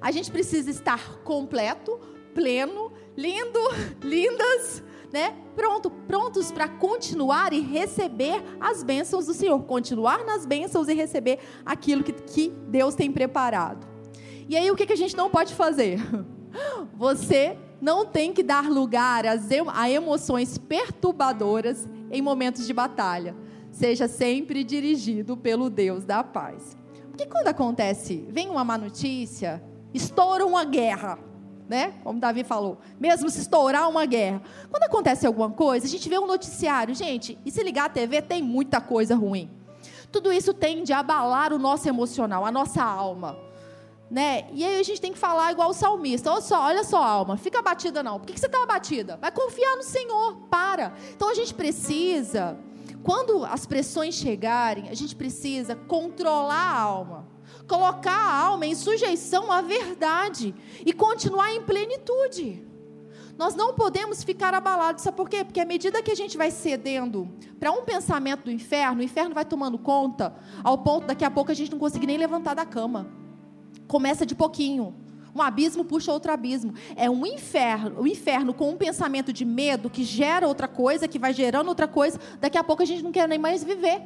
A 0.00 0.10
gente 0.10 0.32
precisa 0.32 0.70
estar 0.70 1.18
completo, 1.18 2.00
pleno, 2.34 2.90
lindo, 3.14 3.60
lindas, 4.02 4.82
né? 5.12 5.34
Pronto, 5.54 5.90
prontos 5.90 6.50
para 6.50 6.66
continuar 6.66 7.52
e 7.52 7.60
receber 7.60 8.42
as 8.58 8.82
bênçãos 8.82 9.26
do 9.26 9.34
Senhor, 9.34 9.62
continuar 9.64 10.24
nas 10.24 10.46
bênçãos 10.46 10.88
e 10.88 10.94
receber 10.94 11.38
aquilo 11.64 12.02
que, 12.02 12.12
que 12.12 12.48
Deus 12.68 12.94
tem 12.94 13.12
preparado. 13.12 13.86
E 14.48 14.56
aí 14.56 14.70
o 14.70 14.74
que, 14.74 14.86
que 14.86 14.94
a 14.94 14.96
gente 14.96 15.16
não 15.16 15.30
pode 15.30 15.54
fazer? 15.54 16.00
Você 16.96 17.56
não 17.80 18.06
tem 18.06 18.32
que 18.32 18.42
dar 18.42 18.68
lugar 18.68 19.24
a 19.26 19.90
emoções 19.90 20.56
perturbadoras 20.56 21.86
em 22.10 22.22
momentos 22.22 22.66
de 22.66 22.72
batalha 22.72 23.43
seja 23.74 24.06
sempre 24.06 24.62
dirigido 24.62 25.36
pelo 25.36 25.68
Deus 25.68 26.04
da 26.04 26.22
paz. 26.22 26.76
Porque 27.08 27.26
quando 27.26 27.48
acontece, 27.48 28.24
vem 28.28 28.48
uma 28.48 28.64
má 28.64 28.78
notícia, 28.78 29.62
estoura 29.92 30.46
uma 30.46 30.64
guerra, 30.64 31.18
né? 31.68 31.94
Como 32.04 32.20
Davi 32.20 32.44
falou, 32.44 32.78
mesmo 33.00 33.28
se 33.28 33.40
estourar 33.40 33.88
uma 33.88 34.06
guerra. 34.06 34.42
Quando 34.70 34.84
acontece 34.84 35.26
alguma 35.26 35.50
coisa, 35.50 35.86
a 35.86 35.88
gente 35.88 36.08
vê 36.08 36.18
um 36.18 36.26
noticiário, 36.26 36.94
gente, 36.94 37.36
e 37.44 37.50
se 37.50 37.62
ligar 37.64 37.86
a 37.86 37.88
TV 37.88 38.22
tem 38.22 38.42
muita 38.42 38.80
coisa 38.80 39.16
ruim. 39.16 39.50
Tudo 40.12 40.32
isso 40.32 40.54
tende 40.54 40.92
a 40.92 41.00
abalar 41.00 41.52
o 41.52 41.58
nosso 41.58 41.88
emocional, 41.88 42.46
a 42.46 42.52
nossa 42.52 42.82
alma. 42.82 43.36
Né? 44.08 44.46
E 44.52 44.64
aí 44.64 44.78
a 44.78 44.82
gente 44.84 45.00
tem 45.00 45.12
que 45.12 45.18
falar 45.18 45.50
igual 45.50 45.70
o 45.70 45.74
salmista. 45.74 46.30
Olha 46.30 46.40
só, 46.40 46.62
olha 46.62 46.84
só, 46.84 47.02
alma, 47.02 47.36
fica 47.36 47.58
abatida 47.58 48.04
não. 48.04 48.20
Por 48.20 48.26
que, 48.26 48.34
que 48.34 48.40
você 48.40 48.46
está 48.46 48.62
abatida? 48.62 49.16
Vai 49.16 49.32
confiar 49.32 49.76
no 49.76 49.82
Senhor, 49.82 50.36
para. 50.48 50.92
Então 51.12 51.28
a 51.28 51.34
gente 51.34 51.52
precisa 51.52 52.56
quando 53.04 53.44
as 53.44 53.66
pressões 53.66 54.14
chegarem, 54.14 54.88
a 54.88 54.94
gente 54.94 55.14
precisa 55.14 55.76
controlar 55.76 56.54
a 56.54 56.80
alma, 56.80 57.28
colocar 57.68 58.16
a 58.16 58.34
alma 58.34 58.64
em 58.64 58.74
sujeição 58.74 59.52
à 59.52 59.60
verdade 59.60 60.54
e 60.84 60.90
continuar 60.90 61.52
em 61.52 61.60
plenitude. 61.60 62.66
Nós 63.36 63.54
não 63.54 63.74
podemos 63.74 64.24
ficar 64.24 64.54
abalados, 64.54 65.02
sabe 65.02 65.18
por 65.18 65.28
quê? 65.28 65.44
Porque 65.44 65.60
à 65.60 65.66
medida 65.66 66.02
que 66.02 66.10
a 66.10 66.14
gente 66.14 66.38
vai 66.38 66.50
cedendo 66.50 67.28
para 67.60 67.70
um 67.70 67.84
pensamento 67.84 68.44
do 68.44 68.50
inferno, 68.50 69.00
o 69.00 69.04
inferno 69.04 69.34
vai 69.34 69.44
tomando 69.44 69.76
conta, 69.76 70.34
ao 70.62 70.78
ponto 70.78 71.06
daqui 71.06 71.26
a 71.26 71.30
pouco 71.30 71.50
a 71.50 71.54
gente 71.54 71.72
não 71.72 71.78
conseguir 71.78 72.06
nem 72.06 72.16
levantar 72.16 72.54
da 72.54 72.64
cama. 72.64 73.06
Começa 73.86 74.24
de 74.24 74.34
pouquinho. 74.34 74.94
Um 75.34 75.42
abismo 75.42 75.84
puxa 75.84 76.12
outro 76.12 76.30
abismo. 76.30 76.74
É 76.94 77.10
um 77.10 77.26
inferno, 77.26 78.00
um 78.00 78.06
inferno 78.06 78.54
com 78.54 78.70
um 78.70 78.76
pensamento 78.76 79.32
de 79.32 79.44
medo 79.44 79.90
que 79.90 80.04
gera 80.04 80.46
outra 80.46 80.68
coisa, 80.68 81.08
que 81.08 81.18
vai 81.18 81.32
gerando 81.32 81.68
outra 81.68 81.88
coisa. 81.88 82.20
Daqui 82.40 82.56
a 82.56 82.62
pouco 82.62 82.82
a 82.82 82.86
gente 82.86 83.02
não 83.02 83.10
quer 83.10 83.26
nem 83.26 83.38
mais 83.38 83.64
viver. 83.64 84.00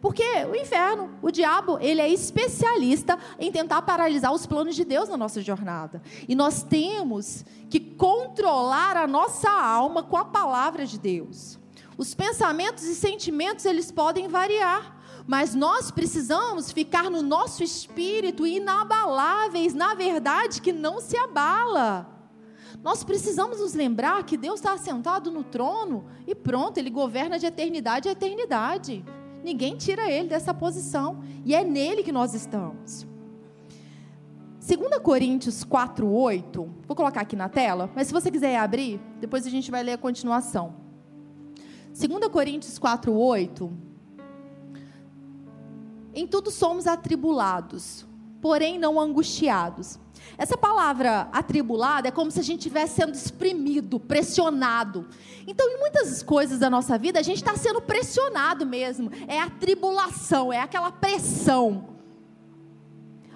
Porque 0.00 0.24
o 0.50 0.56
inferno, 0.56 1.10
o 1.22 1.30
diabo, 1.30 1.78
ele 1.80 2.00
é 2.00 2.08
especialista 2.08 3.16
em 3.38 3.52
tentar 3.52 3.82
paralisar 3.82 4.32
os 4.32 4.46
planos 4.46 4.74
de 4.74 4.84
Deus 4.84 5.08
na 5.08 5.16
nossa 5.16 5.40
jornada. 5.40 6.02
E 6.28 6.34
nós 6.34 6.62
temos 6.62 7.44
que 7.70 7.78
controlar 7.78 8.96
a 8.96 9.06
nossa 9.06 9.48
alma 9.48 10.02
com 10.02 10.16
a 10.16 10.24
palavra 10.24 10.86
de 10.86 10.98
Deus. 10.98 11.58
Os 11.96 12.14
pensamentos 12.14 12.84
e 12.84 12.96
sentimentos, 12.96 13.64
eles 13.64 13.92
podem 13.92 14.26
variar 14.26 15.01
mas 15.26 15.54
nós 15.54 15.90
precisamos 15.90 16.72
ficar 16.72 17.10
no 17.10 17.22
nosso 17.22 17.62
espírito 17.62 18.46
inabaláveis, 18.46 19.74
na 19.74 19.94
verdade 19.94 20.60
que 20.60 20.72
não 20.72 21.00
se 21.00 21.16
abala. 21.16 22.08
Nós 22.82 23.04
precisamos 23.04 23.60
nos 23.60 23.74
lembrar 23.74 24.24
que 24.24 24.36
Deus 24.36 24.56
está 24.56 24.72
assentado 24.72 25.30
no 25.30 25.44
trono 25.44 26.06
e 26.26 26.34
pronto, 26.34 26.78
Ele 26.78 26.90
governa 26.90 27.38
de 27.38 27.46
eternidade 27.46 28.08
a 28.08 28.12
eternidade. 28.12 29.04
Ninguém 29.44 29.76
tira 29.76 30.10
Ele 30.10 30.28
dessa 30.28 30.52
posição 30.52 31.22
e 31.44 31.54
é 31.54 31.62
nele 31.64 32.02
que 32.02 32.12
nós 32.12 32.34
estamos. 32.34 33.06
2 34.64 34.98
Coríntios 35.00 35.64
4, 35.64 36.08
8, 36.08 36.70
vou 36.86 36.96
colocar 36.96 37.20
aqui 37.20 37.34
na 37.34 37.48
tela, 37.48 37.90
mas 37.96 38.06
se 38.06 38.12
você 38.12 38.30
quiser 38.30 38.56
abrir, 38.56 39.00
depois 39.20 39.44
a 39.44 39.50
gente 39.50 39.70
vai 39.70 39.82
ler 39.82 39.92
a 39.92 39.98
continuação. 39.98 40.76
2 41.88 42.28
Coríntios 42.28 42.78
4, 42.78 43.12
8. 43.12 43.91
Em 46.14 46.26
tudo 46.26 46.50
somos 46.50 46.86
atribulados, 46.86 48.06
porém 48.40 48.78
não 48.78 49.00
angustiados. 49.00 49.98
Essa 50.36 50.56
palavra 50.56 51.28
atribulado 51.32 52.08
é 52.08 52.10
como 52.10 52.30
se 52.30 52.40
a 52.40 52.42
gente 52.42 52.60
estivesse 52.60 52.96
sendo 52.96 53.14
exprimido, 53.14 53.98
pressionado. 53.98 55.06
Então, 55.46 55.68
em 55.68 55.78
muitas 55.78 56.22
coisas 56.22 56.58
da 56.58 56.70
nossa 56.70 56.96
vida, 56.96 57.18
a 57.18 57.22
gente 57.22 57.38
está 57.38 57.56
sendo 57.56 57.80
pressionado 57.80 58.64
mesmo. 58.64 59.10
É 59.26 59.40
a 59.40 59.50
tribulação, 59.50 60.52
é 60.52 60.60
aquela 60.60 60.90
pressão. 60.90 61.88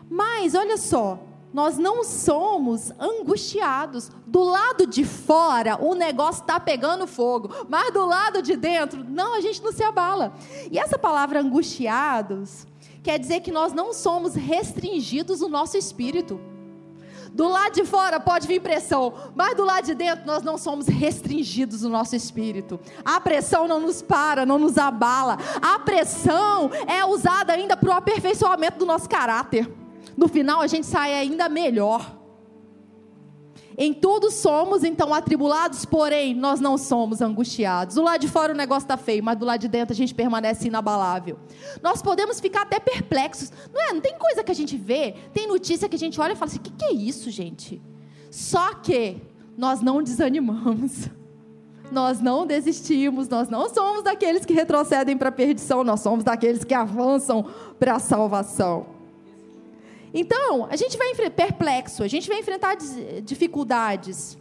Mas, 0.09 0.55
olha 0.55 0.77
só, 0.77 1.21
nós 1.57 1.79
não 1.79 2.05
somos 2.05 2.93
angustiados. 3.01 4.11
Do 4.27 4.45
lado 4.45 4.87
de 4.87 5.07
fora, 5.07 5.83
o 5.83 5.95
negócio 5.95 6.43
está 6.43 6.61
pegando 6.61 7.07
fogo, 7.07 7.49
mas 7.67 7.91
do 7.95 8.05
lado 8.05 8.43
de 8.43 8.55
dentro, 8.57 9.03
não, 9.03 9.35
a 9.35 9.41
gente 9.41 9.63
não 9.63 9.73
se 9.73 9.83
abala. 9.83 10.35
E 10.71 10.79
essa 10.79 10.99
palavra 10.99 11.41
angustiados 11.41 12.67
quer 13.03 13.19
dizer 13.19 13.41
que 13.41 13.51
nós 13.51 13.73
não 13.73 13.95
somos 13.95 14.35
restringidos 14.35 15.41
no 15.41 15.49
nosso 15.49 15.79
espírito. 15.79 16.39
Do 17.33 17.49
lado 17.49 17.73
de 17.73 17.87
fora 17.87 18.21
pode 18.21 18.47
vir 18.47 18.61
pressão, 18.61 19.15
mas 19.35 19.57
do 19.57 19.65
lado 19.65 19.87
de 19.87 19.95
dentro 19.95 20.27
nós 20.27 20.43
não 20.43 20.59
somos 20.59 20.87
restringidos 20.87 21.81
no 21.81 21.89
nosso 21.89 22.15
espírito. 22.15 22.79
A 23.03 23.19
pressão 23.19 23.67
não 23.67 23.81
nos 23.81 24.03
para, 24.03 24.45
não 24.45 24.59
nos 24.59 24.77
abala. 24.77 25.39
A 25.63 25.79
pressão 25.79 26.71
é 26.87 27.03
usada 27.07 27.55
ainda 27.55 27.79
para 27.79 27.89
o 27.89 27.93
aperfeiçoamento 27.95 28.79
do 28.79 28.85
nosso 28.85 29.09
caráter. 29.09 29.86
No 30.17 30.29
final 30.29 30.61
a 30.61 30.67
gente 30.67 30.87
sai 30.87 31.15
ainda 31.15 31.49
melhor. 31.49 32.17
Em 33.79 33.93
tudo 33.93 34.31
somos 34.31 34.83
então 34.83 35.13
atribulados, 35.13 35.85
porém 35.85 36.35
nós 36.35 36.61
não 36.61 36.79
somos 36.79 37.21
angustiados. 37.21 37.97
Do 37.97 38.03
lado 38.03 38.23
de 38.23 38.29
fora 38.29 38.55
o 38.55 38.57
negócio 38.57 38.85
está 38.85 38.97
feio, 38.97 39.23
mas 39.23 39.37
do 39.37 39.45
lado 39.45 39.61
de 39.61 39.69
dentro 39.69 39.93
a 39.93 39.97
gente 39.97 40.15
permanece 40.15 40.69
inabalável. 40.69 41.39
Nós 41.83 42.01
podemos 42.01 42.41
ficar 42.41 42.63
até 42.63 42.81
perplexos, 42.81 43.53
não 43.75 43.83
é? 43.83 43.93
Não 43.93 44.01
tem 44.01 44.15
coisa 44.19 44.43
que 44.43 44.51
a 44.51 44.55
gente 44.55 44.79
vê, 44.79 45.15
tem 45.35 45.47
notícia 45.47 45.89
que 45.89 45.97
a 45.97 45.99
gente 45.99 46.19
olha 46.19 46.33
e 46.33 46.37
fala 46.37 46.51
assim: 46.51 46.59
o 46.59 46.63
que, 46.63 46.71
que 46.71 46.85
é 46.87 46.93
isso, 46.95 47.31
gente? 47.31 47.83
Só 48.31 48.75
que 48.75 49.21
nós 49.57 49.83
não 49.83 50.03
desanimamos. 50.03 51.11
Nós 51.93 52.21
não 52.21 52.45
desistimos, 52.45 53.29
nós 53.29 53.49
não 53.49 53.69
somos 53.73 54.03
daqueles 54.03 54.45
que 54.45 54.53
retrocedem 54.53 55.17
para 55.17 55.29
a 55.29 55.33
perdição, 55.33 55.85
nós 55.85 56.01
somos 56.01 56.25
daqueles 56.25 56.65
que 56.65 56.75
avançam 56.75 57.47
para 57.79 57.95
a 57.95 57.99
salvação. 58.01 58.96
Então, 60.19 60.67
a 60.71 60.77
gente 60.77 60.97
vai 60.97 61.15
perplexo, 61.31 62.03
a 62.03 62.09
gente 62.09 62.27
vai 62.27 62.39
enfrentar 62.39 62.75
dificuldades, 63.23 64.39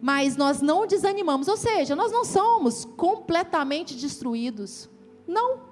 mas 0.00 0.36
nós 0.36 0.62
não 0.62 0.86
desanimamos, 0.86 1.48
ou 1.48 1.56
seja, 1.56 1.96
nós 1.96 2.12
não 2.12 2.24
somos 2.24 2.84
completamente 2.84 3.96
destruídos. 3.96 4.88
Não. 5.26 5.62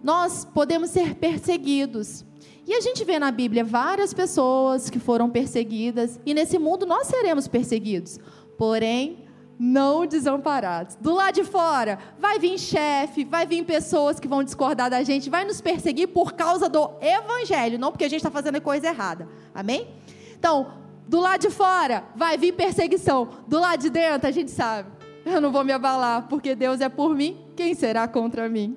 Nós 0.00 0.44
podemos 0.44 0.90
ser 0.90 1.16
perseguidos. 1.16 2.24
E 2.64 2.72
a 2.72 2.80
gente 2.80 3.04
vê 3.04 3.18
na 3.18 3.32
Bíblia 3.32 3.64
várias 3.64 4.14
pessoas 4.14 4.88
que 4.88 5.00
foram 5.00 5.28
perseguidas, 5.28 6.20
e 6.24 6.32
nesse 6.32 6.56
mundo 6.56 6.86
nós 6.86 7.08
seremos 7.08 7.48
perseguidos. 7.48 8.20
Porém, 8.56 9.25
não 9.58 10.06
desamparados. 10.06 10.96
Do 10.96 11.14
lado 11.14 11.34
de 11.34 11.44
fora, 11.44 11.98
vai 12.18 12.38
vir 12.38 12.58
chefe, 12.58 13.24
vai 13.24 13.46
vir 13.46 13.64
pessoas 13.64 14.20
que 14.20 14.28
vão 14.28 14.42
discordar 14.44 14.90
da 14.90 15.02
gente, 15.02 15.30
vai 15.30 15.44
nos 15.44 15.60
perseguir 15.60 16.08
por 16.08 16.32
causa 16.32 16.68
do 16.68 16.90
evangelho, 17.00 17.78
não 17.78 17.90
porque 17.90 18.04
a 18.04 18.08
gente 18.08 18.20
está 18.20 18.30
fazendo 18.30 18.60
coisa 18.60 18.88
errada. 18.88 19.28
Amém? 19.54 19.88
Então, 20.38 20.72
do 21.08 21.20
lado 21.20 21.42
de 21.42 21.50
fora, 21.50 22.04
vai 22.14 22.36
vir 22.36 22.52
perseguição. 22.52 23.28
Do 23.46 23.58
lado 23.58 23.80
de 23.80 23.90
dentro, 23.90 24.28
a 24.28 24.32
gente 24.32 24.50
sabe, 24.50 24.90
eu 25.24 25.40
não 25.40 25.50
vou 25.50 25.64
me 25.64 25.72
abalar, 25.72 26.28
porque 26.28 26.54
Deus 26.54 26.80
é 26.80 26.88
por 26.88 27.14
mim, 27.14 27.38
quem 27.56 27.74
será 27.74 28.06
contra 28.06 28.48
mim? 28.48 28.76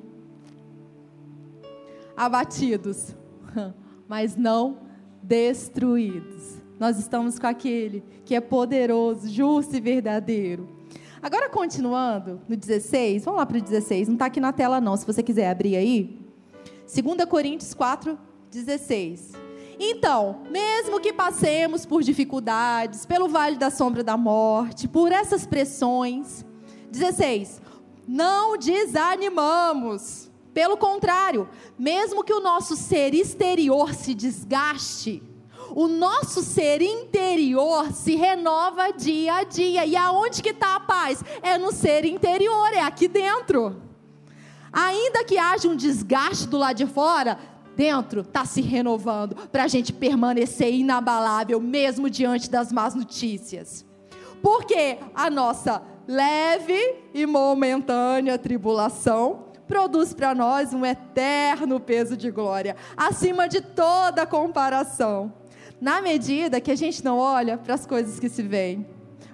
Abatidos, 2.16 3.16
mas 4.08 4.36
não 4.36 4.80
destruídos 5.22 6.59
nós 6.80 6.98
estamos 6.98 7.38
com 7.38 7.46
aquele 7.46 8.04
que 8.24 8.34
é 8.34 8.40
poderoso, 8.40 9.30
justo 9.30 9.76
e 9.76 9.82
verdadeiro. 9.82 10.70
Agora, 11.22 11.50
continuando 11.50 12.42
no 12.48 12.56
16, 12.56 13.26
vamos 13.26 13.40
lá 13.40 13.46
para 13.46 13.58
o 13.58 13.62
16, 13.62 14.08
não 14.08 14.16
está 14.16 14.28
aqui 14.28 14.40
na 14.40 14.54
tela 14.54 14.80
não, 14.80 14.96
se 14.96 15.06
você 15.06 15.22
quiser 15.22 15.50
abrir 15.50 15.76
aí. 15.76 16.18
2 16.88 17.26
Coríntios 17.26 17.74
4, 17.74 18.18
16. 18.50 19.34
Então, 19.78 20.42
mesmo 20.50 21.00
que 21.00 21.12
passemos 21.12 21.86
por 21.86 22.02
dificuldades, 22.04 23.06
pelo 23.06 23.28
vale 23.28 23.58
da 23.58 23.70
sombra 23.70 24.04
da 24.04 24.16
morte, 24.16 24.88
por 24.88 25.12
essas 25.12 25.46
pressões, 25.46 26.46
16, 26.90 27.62
não 28.08 28.58
desanimamos. 28.58 30.30
Pelo 30.54 30.78
contrário, 30.78 31.48
mesmo 31.78 32.24
que 32.24 32.34
o 32.34 32.42
nosso 32.42 32.76
ser 32.76 33.14
exterior 33.14 33.94
se 33.94 34.14
desgaste, 34.14 35.22
o 35.76 35.88
nosso 35.88 36.42
ser 36.42 36.82
interior 36.82 37.92
se 37.92 38.16
renova 38.16 38.92
dia 38.92 39.36
a 39.36 39.44
dia. 39.44 39.86
E 39.86 39.96
aonde 39.96 40.42
que 40.42 40.50
está 40.50 40.76
a 40.76 40.80
paz? 40.80 41.24
É 41.42 41.58
no 41.58 41.72
ser 41.72 42.06
interior, 42.06 42.74
é 42.74 42.82
aqui 42.82 43.08
dentro. 43.08 43.82
Ainda 44.72 45.24
que 45.24 45.38
haja 45.38 45.68
um 45.68 45.76
desgaste 45.76 46.48
do 46.48 46.58
lado 46.58 46.78
de 46.78 46.86
fora, 46.86 47.40
dentro 47.76 48.22
está 48.22 48.46
se 48.46 48.62
renovando 48.62 49.36
para 49.48 49.64
a 49.64 49.68
gente 49.68 49.92
permanecer 49.92 50.74
inabalável, 50.74 51.60
mesmo 51.60 52.10
diante 52.10 52.50
das 52.50 52.72
más 52.72 52.94
notícias. 52.94 53.86
Porque 54.42 54.98
a 55.14 55.30
nossa 55.30 55.82
leve 56.08 56.96
e 57.14 57.26
momentânea 57.26 58.38
tribulação 58.38 59.46
produz 59.68 60.14
para 60.14 60.34
nós 60.34 60.74
um 60.74 60.86
eterno 60.86 61.80
peso 61.80 62.18
de 62.18 62.32
glória, 62.32 62.76
acima 62.98 63.48
de 63.48 63.62
toda 63.62 64.26
comparação 64.26 65.39
na 65.80 66.02
medida 66.02 66.60
que 66.60 66.72
a 66.72 66.76
gente 66.76 67.04
não 67.04 67.18
olha 67.18 67.58
para 67.58 67.74
as 67.74 67.86
coisas 67.86 68.20
que 68.20 68.30
se 68.30 68.44
veem, 68.44 68.86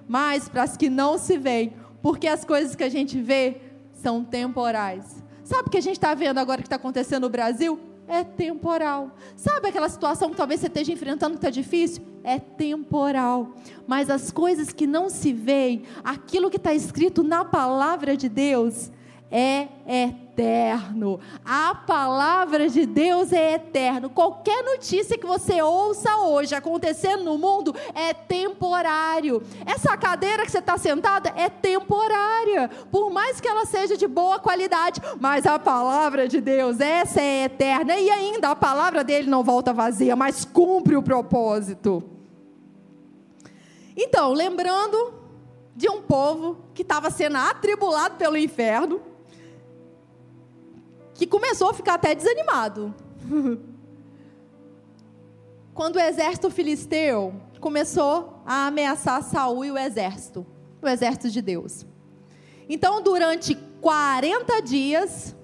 mas 0.08 0.48
para 0.48 0.64
as 0.64 0.78
que 0.78 0.90
não 0.90 1.18
se 1.18 1.38
veem, 1.38 1.74
porque 2.02 2.28
as 2.28 2.46
coisas 2.46 2.75
que 2.75 2.84
a 2.84 2.90
gente 2.90 3.20
vê 3.20 3.58
são 3.94 4.24
temporais. 4.24 5.24
Sabe 5.44 5.68
o 5.68 5.72
que 5.72 5.78
a 5.78 5.82
gente 5.82 5.98
está 5.98 6.14
vendo 6.14 6.38
agora 6.38 6.62
que 6.62 6.68
está 6.68 6.75
acontecendo 6.75 7.24
no 7.24 7.30
Brasil? 7.30 7.80
É 8.08 8.24
temporal. 8.24 9.16
Sabe 9.36 9.70
aquela 9.70 9.90
situação 9.90 10.30
que 10.30 10.36
talvez 10.36 10.60
você 10.60 10.68
esteja 10.68 10.92
enfrentando 10.92 11.34
que 11.34 11.38
está 11.38 11.50
difícil? 11.50 12.04
É 12.24 12.40
temporal. 12.40 13.54
Mas 13.88 14.10
as 14.10 14.32
coisas 14.32 14.72
que 14.72 14.86
não 14.86 15.10
se 15.10 15.34
veem, 15.34 15.84
aquilo 16.04 16.50
que 16.50 16.58
está 16.58 16.74
escrito 16.74 17.24
na 17.24 17.44
palavra 17.44 18.16
de 18.16 18.30
Deus, 18.30 18.92
é 19.32 19.67
eterno. 19.88 21.20
A 21.44 21.74
palavra 21.74 22.70
de 22.70 22.86
Deus 22.86 23.34
é 23.34 23.53
eterno. 23.53 24.10
Qualquer 24.10 24.63
notícia 24.63 25.17
que 25.17 25.25
você 25.25 25.62
ouça 25.62 26.17
hoje 26.17 26.53
acontecendo 26.53 27.24
no 27.24 27.38
mundo 27.38 27.75
é 27.94 28.13
temporário. 28.13 29.41
Essa 29.65 29.98
cadeira 29.98 30.46
que 30.46 30.51
você 30.51 30.60
está 30.60 30.77
sentada 30.77 31.34
é 31.36 31.50
temporária, 31.50 32.70
por 32.91 33.12
mais 33.12 33.39
que 33.41 33.48
ela 33.48 33.65
seja 33.65 33.98
de 33.98 34.08
boa 34.08 34.39
qualidade, 34.39 35.01
mas 35.20 35.46
a 35.46 35.58
palavra 35.58 36.27
de 36.27 36.39
Deus, 36.39 36.79
essa 36.79 37.22
é 37.22 37.46
eterna. 37.46 37.98
E 37.98 38.10
ainda 38.10 38.51
a 38.51 38.55
palavra 38.55 39.03
dele 39.03 39.29
não 39.29 39.44
volta 39.44 39.74
vazia, 39.74 40.15
mas 40.15 40.46
cumpre 40.46 40.96
o 40.96 41.03
propósito. 41.03 42.03
Então, 43.98 44.34
lembrando 44.34 45.13
de 45.75 45.89
um 45.89 46.01
povo 46.01 46.58
que 46.74 46.82
estava 46.82 47.10
sendo 47.10 47.38
atribulado 47.38 48.15
pelo 48.15 48.38
inferno, 48.38 49.01
que 51.15 51.25
começou 51.25 51.69
a 51.69 51.74
ficar 51.74 51.95
até 51.95 52.13
desanimado. 52.13 52.93
Quando 55.74 55.95
o 55.95 56.00
exército 56.00 56.51
filisteu 56.51 57.34
começou 57.60 58.41
a 58.45 58.67
ameaçar 58.67 59.24
Saul 59.24 59.65
e 59.65 59.72
o 59.72 59.77
exército, 59.77 60.45
o 60.81 60.88
exército 60.88 61.29
de 61.29 61.41
Deus. 61.41 61.86
Então, 62.69 63.01
durante 63.01 63.55
40 63.81 64.62
dias, 64.62 65.36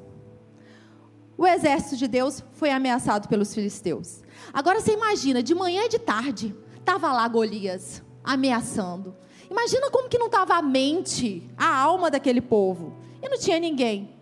o 1.37 1.47
exército 1.47 1.95
de 1.95 2.07
Deus 2.07 2.43
foi 2.51 2.69
ameaçado 2.69 3.27
pelos 3.27 3.53
filisteus. 3.53 4.21
Agora 4.53 4.79
você 4.79 4.93
imagina, 4.93 5.41
de 5.41 5.55
manhã 5.55 5.85
e 5.85 5.89
de 5.89 5.99
tarde, 5.99 6.55
estava 6.77 7.11
lá 7.11 7.27
Golias 7.27 8.03
ameaçando. 8.23 9.15
Imagina 9.49 9.89
como 9.89 10.09
que 10.09 10.17
não 10.17 10.27
estava 10.27 10.55
a 10.55 10.61
mente, 10.61 11.49
a 11.57 11.75
alma 11.75 12.11
daquele 12.11 12.41
povo. 12.41 12.93
E 13.21 13.27
não 13.27 13.37
tinha 13.37 13.59
ninguém 13.59 14.20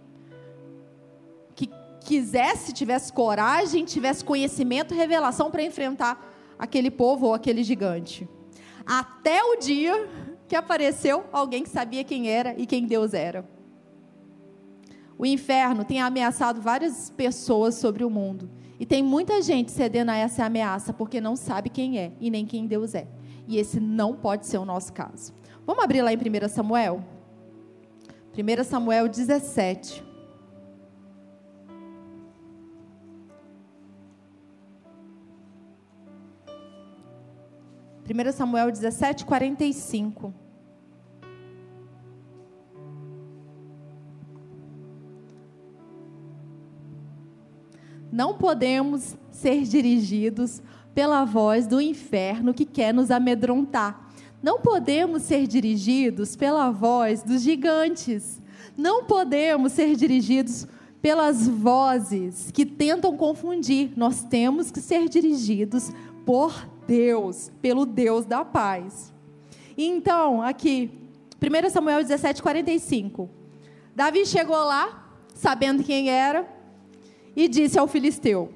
quisesse, 2.01 2.73
tivesse 2.73 3.11
coragem, 3.11 3.85
tivesse 3.85 4.23
conhecimento, 4.23 4.93
revelação 4.93 5.51
para 5.51 5.63
enfrentar 5.63 6.19
aquele 6.57 6.91
povo 6.91 7.27
ou 7.27 7.33
aquele 7.33 7.63
gigante. 7.63 8.27
Até 8.85 9.43
o 9.43 9.57
dia 9.57 10.09
que 10.47 10.55
apareceu 10.55 11.23
alguém 11.31 11.63
que 11.63 11.69
sabia 11.69 12.03
quem 12.03 12.29
era 12.29 12.55
e 12.57 12.65
quem 12.65 12.85
Deus 12.85 13.13
era. 13.13 13.47
O 15.17 15.25
inferno 15.25 15.83
tem 15.83 16.01
ameaçado 16.01 16.61
várias 16.61 17.09
pessoas 17.09 17.75
sobre 17.75 18.03
o 18.03 18.09
mundo. 18.09 18.49
E 18.79 18.85
tem 18.85 19.03
muita 19.03 19.41
gente 19.41 19.71
cedendo 19.71 20.09
a 20.09 20.15
essa 20.15 20.45
ameaça 20.45 20.93
porque 20.93 21.19
não 21.19 21.35
sabe 21.35 21.69
quem 21.69 21.99
é 21.99 22.13
e 22.19 22.31
nem 22.31 22.45
quem 22.45 22.65
Deus 22.65 22.95
é. 22.95 23.05
E 23.45 23.57
esse 23.57 23.79
não 23.79 24.15
pode 24.15 24.47
ser 24.47 24.57
o 24.57 24.65
nosso 24.65 24.93
caso. 24.93 25.33
Vamos 25.65 25.83
abrir 25.83 26.01
lá 26.01 26.13
em 26.13 26.17
1 26.17 26.47
Samuel? 26.47 27.03
1 28.33 28.63
Samuel 28.63 29.09
17. 29.09 30.08
Primeiro 38.09 38.33
Samuel 38.33 38.71
17, 38.71 39.23
45. 39.23 40.33
Não 48.11 48.33
podemos 48.33 49.15
ser 49.29 49.61
dirigidos 49.61 50.59
pela 50.91 51.23
voz 51.23 51.67
do 51.67 51.79
inferno 51.79 52.51
que 52.51 52.65
quer 52.65 52.95
nos 52.95 53.11
amedrontar. 53.11 54.11
Não 54.41 54.59
podemos 54.59 55.21
ser 55.21 55.45
dirigidos 55.45 56.35
pela 56.35 56.71
voz 56.71 57.21
dos 57.21 57.43
gigantes. 57.43 58.41
Não 58.75 59.03
podemos 59.03 59.73
ser 59.73 59.95
dirigidos 59.95 60.67
pelas 60.99 61.47
vozes 61.47 62.49
que 62.49 62.65
tentam 62.65 63.15
confundir. 63.15 63.91
Nós 63.95 64.23
temos 64.23 64.71
que 64.71 64.81
ser 64.81 65.07
dirigidos 65.07 65.91
por 66.25 66.78
Deus, 66.89 67.51
pelo 67.61 67.85
Deus 67.85 68.25
da 68.25 68.43
paz. 68.43 69.13
Então, 69.77 70.41
aqui, 70.41 70.89
1 71.39 71.69
Samuel 71.69 72.01
17, 72.01 72.41
45. 72.41 73.29
Davi 73.95 74.25
chegou 74.25 74.57
lá, 74.57 75.13
sabendo 75.35 75.83
quem 75.83 76.09
era, 76.09 76.47
e 77.35 77.47
disse 77.47 77.77
ao 77.77 77.87
filisteu: 77.87 78.51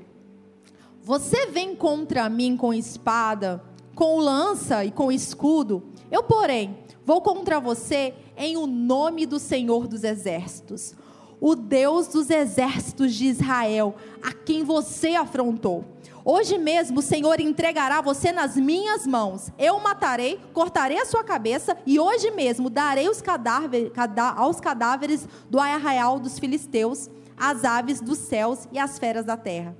Você 1.03 1.45
vem 1.45 1.75
contra 1.75 2.27
mim 2.27 2.57
com 2.57 2.73
espada 2.73 3.63
com 3.95 4.19
lança 4.19 4.83
e 4.83 4.91
com 4.91 5.11
escudo. 5.11 5.83
Eu, 6.11 6.23
porém, 6.23 6.77
vou 7.05 7.21
contra 7.21 7.59
você 7.59 8.13
em 8.35 8.57
o 8.57 8.65
nome 8.65 9.25
do 9.25 9.39
Senhor 9.39 9.87
dos 9.87 10.03
Exércitos, 10.03 10.95
o 11.39 11.55
Deus 11.55 12.07
dos 12.07 12.29
exércitos 12.29 13.13
de 13.13 13.25
Israel, 13.25 13.95
a 14.21 14.31
quem 14.31 14.63
você 14.63 15.15
afrontou. 15.15 15.83
Hoje 16.25 16.57
mesmo 16.57 16.99
o 16.99 17.01
Senhor 17.01 17.39
entregará 17.39 18.01
você 18.01 18.31
nas 18.31 18.55
minhas 18.55 19.05
mãos. 19.05 19.51
Eu 19.57 19.79
matarei, 19.79 20.39
cortarei 20.53 20.99
a 20.99 21.05
sua 21.05 21.23
cabeça 21.23 21.77
e 21.85 21.99
hoje 21.99 22.31
mesmo 22.31 22.69
darei 22.69 23.09
os 23.09 23.21
cadáver, 23.21 23.91
aos 24.35 24.59
cadáveres 24.59 25.27
do 25.49 25.59
arraial 25.59 26.19
dos 26.19 26.39
filisteus, 26.39 27.09
as 27.37 27.65
aves 27.65 27.99
dos 27.99 28.19
céus 28.19 28.67
e 28.71 28.79
as 28.79 28.97
feras 28.97 29.25
da 29.25 29.35
terra 29.35 29.75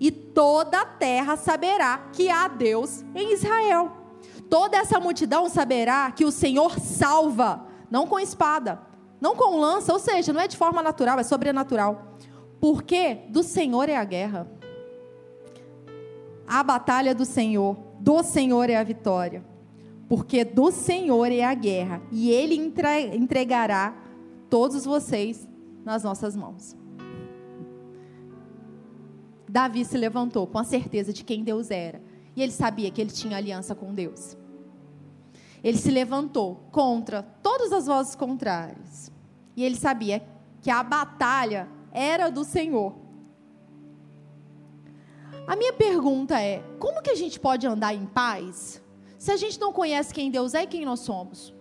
e 0.00 0.10
toda 0.10 0.80
a 0.80 0.86
terra 0.86 1.36
saberá 1.36 1.98
que 2.12 2.28
há 2.28 2.48
Deus 2.48 3.04
em 3.14 3.32
Israel. 3.32 3.92
Toda 4.48 4.76
essa 4.76 5.00
multidão 5.00 5.48
saberá 5.48 6.10
que 6.10 6.24
o 6.24 6.30
Senhor 6.30 6.78
salva, 6.78 7.66
não 7.90 8.06
com 8.06 8.18
espada, 8.18 8.80
não 9.20 9.34
com 9.34 9.58
lança, 9.58 9.92
ou 9.92 9.98
seja, 9.98 10.32
não 10.32 10.40
é 10.40 10.48
de 10.48 10.56
forma 10.56 10.82
natural, 10.82 11.18
é 11.18 11.22
sobrenatural. 11.22 12.14
Porque 12.60 13.14
do 13.28 13.42
Senhor 13.42 13.88
é 13.88 13.96
a 13.96 14.04
guerra. 14.04 14.46
A 16.46 16.62
batalha 16.62 17.14
do 17.14 17.24
Senhor, 17.24 17.76
do 17.98 18.22
Senhor 18.22 18.70
é 18.70 18.76
a 18.76 18.84
vitória. 18.84 19.44
Porque 20.08 20.44
do 20.44 20.70
Senhor 20.70 21.32
é 21.32 21.42
a 21.42 21.54
guerra, 21.54 22.00
e 22.12 22.30
Ele 22.30 22.54
entregará 22.54 23.94
todos 24.48 24.84
vocês 24.84 25.48
nas 25.84 26.04
nossas 26.04 26.36
mãos. 26.36 26.76
Davi 29.48 29.84
se 29.84 29.96
levantou 29.96 30.46
com 30.46 30.58
a 30.58 30.64
certeza 30.64 31.12
de 31.12 31.24
quem 31.24 31.42
Deus 31.42 31.70
era. 31.70 32.02
E 32.34 32.42
ele 32.42 32.52
sabia 32.52 32.90
que 32.90 33.00
ele 33.00 33.10
tinha 33.10 33.36
aliança 33.36 33.74
com 33.74 33.94
Deus. 33.94 34.36
Ele 35.64 35.78
se 35.78 35.90
levantou 35.90 36.56
contra 36.70 37.22
todas 37.22 37.72
as 37.72 37.86
vozes 37.86 38.14
contrárias. 38.14 39.10
E 39.56 39.64
ele 39.64 39.76
sabia 39.76 40.22
que 40.60 40.70
a 40.70 40.82
batalha 40.82 41.68
era 41.90 42.28
do 42.28 42.44
Senhor. 42.44 42.94
A 45.46 45.54
minha 45.54 45.72
pergunta 45.72 46.40
é: 46.40 46.62
como 46.78 47.02
que 47.02 47.10
a 47.10 47.14
gente 47.14 47.38
pode 47.38 47.66
andar 47.66 47.94
em 47.94 48.06
paz 48.06 48.82
se 49.18 49.30
a 49.30 49.36
gente 49.36 49.60
não 49.60 49.72
conhece 49.72 50.12
quem 50.12 50.30
Deus 50.30 50.54
é 50.54 50.64
e 50.64 50.66
quem 50.66 50.84
nós 50.84 51.00
somos? 51.00 51.54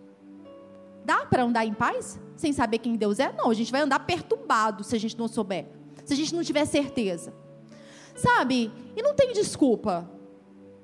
Dá 1.04 1.26
para 1.26 1.44
andar 1.44 1.66
em 1.66 1.74
paz 1.74 2.20
sem 2.36 2.52
saber 2.52 2.80
quem 2.80 2.96
Deus 2.96 3.20
é? 3.20 3.32
Não, 3.32 3.50
a 3.50 3.54
gente 3.54 3.72
vai 3.72 3.82
andar 3.82 4.00
perturbado 4.00 4.84
se 4.84 4.96
a 4.96 5.00
gente 5.00 5.18
não 5.18 5.28
souber, 5.28 5.68
se 6.04 6.14
a 6.14 6.18
gente 6.18 6.34
não 6.34 6.44
tiver 6.44 6.66
certeza. 6.66 7.34
Sabe? 8.16 8.72
E 8.96 9.02
não 9.02 9.14
tem 9.14 9.34
desculpa 9.34 10.10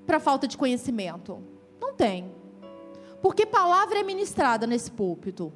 para 0.06 0.20
falta 0.20 0.48
de 0.48 0.58
conhecimento. 0.58 1.42
Não 1.80 1.94
tem. 1.94 2.32
Porque 3.22 3.46
palavra 3.46 4.00
é 4.00 4.04
ministrada 4.04 4.68
nesse 4.68 4.92
púlpito. 4.92 5.54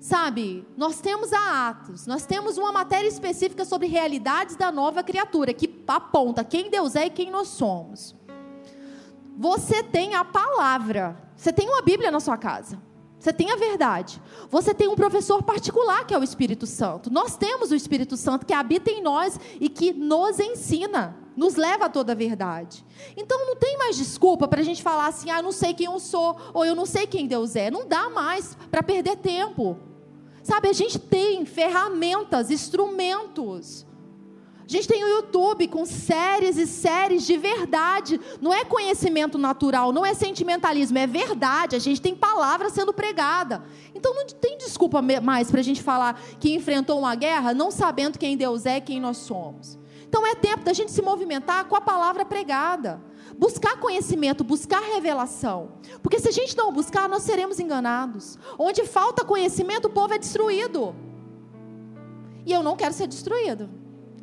Sabe, 0.00 0.66
nós 0.78 0.98
temos 0.98 1.30
a 1.30 1.68
Atos, 1.68 2.06
nós 2.06 2.24
temos 2.24 2.56
uma 2.56 2.72
matéria 2.72 3.06
específica 3.06 3.66
sobre 3.66 3.86
realidades 3.86 4.56
da 4.56 4.72
nova 4.72 5.02
criatura, 5.02 5.52
que 5.52 5.84
aponta 5.86 6.42
quem 6.42 6.70
Deus 6.70 6.96
é 6.96 7.06
e 7.06 7.10
quem 7.10 7.30
nós 7.30 7.48
somos. 7.48 8.16
Você 9.36 9.82
tem 9.82 10.14
a 10.14 10.24
palavra, 10.24 11.20
você 11.36 11.52
tem 11.52 11.68
uma 11.68 11.82
Bíblia 11.82 12.10
na 12.10 12.18
sua 12.18 12.38
casa. 12.38 12.80
Você 13.18 13.34
tem 13.34 13.52
a 13.52 13.56
verdade. 13.56 14.22
Você 14.48 14.72
tem 14.72 14.88
um 14.88 14.94
professor 14.96 15.42
particular 15.42 16.06
que 16.06 16.14
é 16.14 16.18
o 16.18 16.24
Espírito 16.24 16.66
Santo. 16.66 17.12
Nós 17.12 17.36
temos 17.36 17.70
o 17.70 17.74
Espírito 17.74 18.16
Santo 18.16 18.46
que 18.46 18.54
habita 18.54 18.90
em 18.90 19.02
nós 19.02 19.38
e 19.60 19.68
que 19.68 19.92
nos 19.92 20.40
ensina, 20.40 21.14
nos 21.36 21.56
leva 21.56 21.84
a 21.84 21.88
toda 21.90 22.12
a 22.12 22.14
verdade. 22.14 22.82
Então 23.18 23.46
não 23.46 23.56
tem 23.56 23.76
mais 23.76 23.98
desculpa 23.98 24.48
para 24.48 24.62
a 24.62 24.64
gente 24.64 24.82
falar 24.82 25.08
assim, 25.08 25.30
ah, 25.30 25.40
eu 25.40 25.42
não 25.42 25.52
sei 25.52 25.74
quem 25.74 25.84
eu 25.84 26.00
sou, 26.00 26.34
ou 26.54 26.64
eu 26.64 26.74
não 26.74 26.86
sei 26.86 27.06
quem 27.06 27.26
Deus 27.26 27.54
é. 27.56 27.70
Não 27.70 27.86
dá 27.86 28.08
mais 28.08 28.56
para 28.70 28.82
perder 28.82 29.16
tempo. 29.16 29.89
Sabe, 30.42 30.68
a 30.68 30.72
gente 30.72 30.98
tem 30.98 31.44
ferramentas, 31.44 32.50
instrumentos 32.50 33.86
a 34.70 34.72
gente 34.72 34.86
tem 34.86 35.02
o 35.02 35.08
YouTube 35.08 35.66
com 35.66 35.84
séries 35.84 36.56
e 36.56 36.64
séries 36.64 37.26
de 37.26 37.36
verdade. 37.36 38.20
Não 38.40 38.54
é 38.54 38.64
conhecimento 38.64 39.36
natural, 39.36 39.90
não 39.90 40.06
é 40.06 40.14
sentimentalismo, 40.14 40.96
é 40.96 41.08
verdade. 41.08 41.74
A 41.74 41.80
gente 41.80 42.00
tem 42.00 42.14
palavra 42.14 42.70
sendo 42.70 42.92
pregada. 42.92 43.64
Então 43.92 44.14
não 44.14 44.24
tem 44.28 44.56
desculpa 44.58 45.02
mais 45.02 45.50
para 45.50 45.58
a 45.58 45.64
gente 45.64 45.82
falar 45.82 46.20
que 46.38 46.54
enfrentou 46.54 47.00
uma 47.00 47.16
guerra 47.16 47.52
não 47.52 47.72
sabendo 47.72 48.16
quem 48.16 48.36
Deus 48.36 48.64
é, 48.64 48.80
quem 48.80 49.00
nós 49.00 49.16
somos. 49.16 49.76
Então 50.08 50.24
é 50.24 50.36
tempo 50.36 50.62
da 50.62 50.72
gente 50.72 50.92
se 50.92 51.02
movimentar 51.02 51.64
com 51.64 51.74
a 51.74 51.80
palavra 51.80 52.24
pregada. 52.24 53.02
Buscar 53.38 53.78
conhecimento, 53.78 54.44
buscar 54.44 54.80
revelação. 54.80 55.72
Porque 56.02 56.18
se 56.18 56.28
a 56.28 56.32
gente 56.32 56.56
não 56.56 56.72
buscar, 56.72 57.08
nós 57.08 57.22
seremos 57.22 57.58
enganados. 57.58 58.38
Onde 58.58 58.84
falta 58.84 59.24
conhecimento, 59.24 59.86
o 59.86 59.90
povo 59.90 60.14
é 60.14 60.18
destruído. 60.18 60.94
E 62.44 62.52
eu 62.52 62.62
não 62.62 62.76
quero 62.76 62.94
ser 62.94 63.06
destruído. 63.06 63.68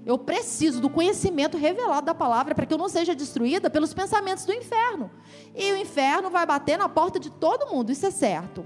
Eu 0.05 0.17
preciso 0.17 0.79
do 0.79 0.89
conhecimento 0.89 1.57
revelado 1.57 2.05
da 2.05 2.15
palavra 2.15 2.55
para 2.55 2.65
que 2.65 2.73
eu 2.73 2.77
não 2.77 2.87
seja 2.87 3.13
destruída 3.13 3.69
pelos 3.69 3.93
pensamentos 3.93 4.45
do 4.45 4.53
inferno. 4.53 5.11
E 5.53 5.71
o 5.73 5.77
inferno 5.77 6.29
vai 6.29 6.45
bater 6.45 6.77
na 6.77 6.87
porta 6.87 7.19
de 7.19 7.29
todo 7.29 7.69
mundo, 7.69 7.91
isso 7.91 8.05
é 8.05 8.11
certo. 8.11 8.65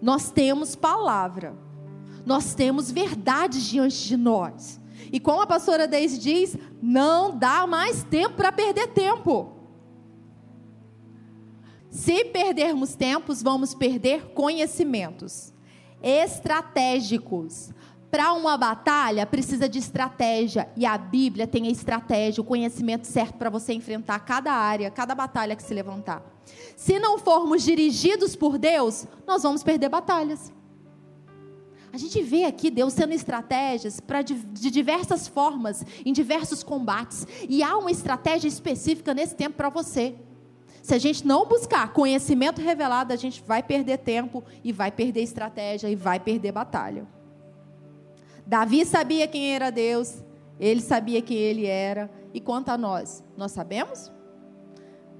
Nós 0.00 0.30
temos 0.30 0.76
palavra. 0.76 1.56
Nós 2.24 2.54
temos 2.54 2.90
verdades 2.90 3.64
diante 3.64 4.06
de 4.06 4.16
nós. 4.16 4.80
E 5.12 5.20
como 5.20 5.40
a 5.40 5.46
pastora 5.46 5.86
Deise 5.86 6.18
diz, 6.18 6.56
não 6.82 7.36
dá 7.36 7.66
mais 7.66 8.02
tempo 8.02 8.36
para 8.36 8.52
perder 8.52 8.88
tempo. 8.88 9.52
Se 11.90 12.24
perdermos 12.26 12.94
tempos, 12.94 13.42
vamos 13.42 13.74
perder 13.74 14.32
conhecimentos 14.34 15.54
estratégicos. 16.02 17.70
Para 18.10 18.32
uma 18.32 18.56
batalha, 18.56 19.26
precisa 19.26 19.68
de 19.68 19.78
estratégia. 19.78 20.68
E 20.76 20.86
a 20.86 20.96
Bíblia 20.96 21.46
tem 21.46 21.66
a 21.66 21.70
estratégia, 21.70 22.40
o 22.40 22.44
conhecimento 22.44 23.06
certo 23.06 23.34
para 23.34 23.50
você 23.50 23.72
enfrentar 23.72 24.20
cada 24.20 24.52
área, 24.52 24.90
cada 24.90 25.14
batalha 25.14 25.56
que 25.56 25.62
se 25.62 25.74
levantar. 25.74 26.22
Se 26.76 26.98
não 26.98 27.18
formos 27.18 27.62
dirigidos 27.62 28.36
por 28.36 28.58
Deus, 28.58 29.06
nós 29.26 29.42
vamos 29.42 29.62
perder 29.62 29.88
batalhas. 29.88 30.52
A 31.96 31.98
gente 31.98 32.20
vê 32.20 32.44
aqui 32.44 32.70
Deus 32.70 32.92
tendo 32.92 33.14
estratégias 33.14 34.00
para 34.00 34.20
de, 34.20 34.34
de, 34.34 34.70
diversas 34.70 35.26
formas, 35.26 35.82
em 36.04 36.12
diversos 36.12 36.62
combates. 36.62 37.26
E 37.48 37.62
há 37.62 37.74
uma 37.78 37.90
estratégia 37.90 38.46
específica 38.46 39.14
nesse 39.14 39.34
tempo 39.34 39.56
para 39.56 39.70
você. 39.70 40.14
Se 40.82 40.92
a 40.92 40.98
gente 40.98 41.26
não 41.26 41.46
buscar 41.46 41.94
conhecimento 41.94 42.60
revelado, 42.60 43.14
a 43.14 43.16
gente 43.16 43.42
vai 43.46 43.62
perder 43.62 43.96
tempo 43.96 44.44
e 44.62 44.72
vai 44.72 44.92
perder 44.92 45.22
estratégia 45.22 45.88
e 45.88 45.96
vai 45.96 46.20
perder 46.20 46.52
batalha. 46.52 47.06
Davi 48.46 48.84
sabia 48.84 49.26
quem 49.26 49.54
era 49.54 49.70
Deus, 49.70 50.22
ele 50.60 50.82
sabia 50.82 51.22
quem 51.22 51.38
ele 51.38 51.64
era. 51.64 52.10
E 52.34 52.42
quanto 52.42 52.68
a 52.68 52.76
nós, 52.76 53.24
nós 53.38 53.52
sabemos? 53.52 54.12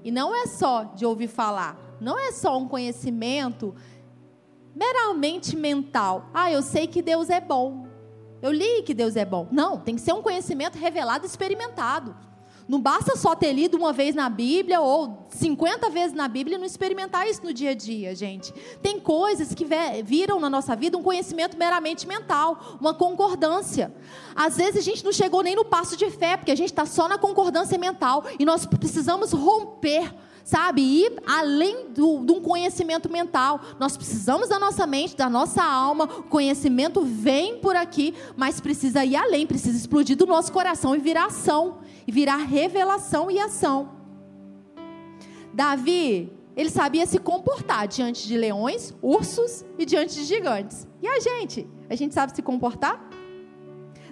E 0.03 0.11
não 0.11 0.35
é 0.35 0.45
só 0.45 0.83
de 0.83 1.07
ouvir 1.07 1.27
falar, 1.27 1.97
não 1.99 2.19
é 2.19 2.31
só 2.31 2.55
um 2.55 2.67
conhecimento 2.67 3.73
meramente 4.77 5.55
mental. 5.55 6.29
Ah, 6.33 6.51
eu 6.51 6.61
sei 6.61 6.85
que 6.85 7.01
Deus 7.01 7.29
é 7.29 7.41
bom. 7.41 7.87
Eu 8.41 8.51
li 8.51 8.83
que 8.83 8.93
Deus 8.93 9.15
é 9.15 9.25
bom. 9.25 9.47
Não, 9.51 9.79
tem 9.79 9.95
que 9.95 10.01
ser 10.01 10.13
um 10.13 10.21
conhecimento 10.21 10.77
revelado, 10.77 11.25
experimentado. 11.25 12.15
Não 12.67 12.81
basta 12.81 13.15
só 13.15 13.33
ter 13.33 13.53
lido 13.53 13.77
uma 13.77 13.93
vez 13.93 14.13
na 14.13 14.29
Bíblia 14.29 14.81
ou 14.81 15.25
50 15.29 15.89
vezes 15.89 16.13
na 16.13 16.27
Bíblia 16.27 16.57
e 16.57 16.59
não 16.59 16.65
experimentar 16.65 17.25
isso 17.25 17.43
no 17.43 17.53
dia 17.53 17.71
a 17.71 17.73
dia, 17.73 18.13
gente. 18.13 18.53
Tem 18.81 18.99
coisas 18.99 19.55
que 19.55 19.65
viram 20.03 20.37
na 20.37 20.49
nossa 20.49 20.75
vida 20.75 20.97
um 20.97 21.01
conhecimento 21.01 21.57
meramente 21.57 22.05
mental, 22.05 22.77
uma 22.79 22.93
concordância. 22.93 23.91
Às 24.35 24.57
vezes 24.57 24.77
a 24.77 24.81
gente 24.81 25.03
não 25.03 25.13
chegou 25.13 25.41
nem 25.41 25.55
no 25.55 25.63
passo 25.63 25.95
de 25.95 26.11
fé, 26.11 26.35
porque 26.35 26.51
a 26.51 26.57
gente 26.57 26.69
está 26.69 26.85
só 26.85 27.07
na 27.07 27.17
concordância 27.17 27.77
mental 27.77 28.25
e 28.37 28.43
nós 28.43 28.65
precisamos 28.65 29.31
romper 29.31 30.13
sabe, 30.47 30.81
ir 30.81 31.21
além 31.27 31.89
do, 31.89 32.23
de 32.23 32.31
um 32.31 32.39
conhecimento 32.41 33.11
mental. 33.11 33.59
Nós 33.77 33.97
precisamos 33.97 34.47
da 34.47 34.57
nossa 34.57 34.87
mente, 34.87 35.13
da 35.13 35.29
nossa 35.29 35.61
alma. 35.61 36.05
O 36.05 36.23
conhecimento 36.23 37.01
vem 37.01 37.57
por 37.57 37.75
aqui, 37.75 38.13
mas 38.37 38.61
precisa 38.61 39.03
ir 39.03 39.17
além, 39.17 39.45
precisa 39.45 39.77
explodir 39.77 40.15
do 40.15 40.25
nosso 40.25 40.53
coração 40.53 40.95
e 40.95 40.99
virar 40.99 41.25
ação, 41.25 41.79
e 42.07 42.13
virar 42.13 42.37
revelação 42.37 43.29
e 43.29 43.37
ação. 43.37 43.89
Davi, 45.53 46.31
ele 46.55 46.69
sabia 46.69 47.05
se 47.05 47.19
comportar 47.19 47.85
diante 47.85 48.25
de 48.25 48.37
leões, 48.37 48.93
ursos 49.01 49.65
e 49.77 49.85
diante 49.85 50.15
de 50.15 50.23
gigantes. 50.23 50.87
E 51.01 51.07
a 51.09 51.19
gente? 51.19 51.67
A 51.89 51.95
gente 51.95 52.13
sabe 52.13 52.33
se 52.33 52.41
comportar? 52.41 53.09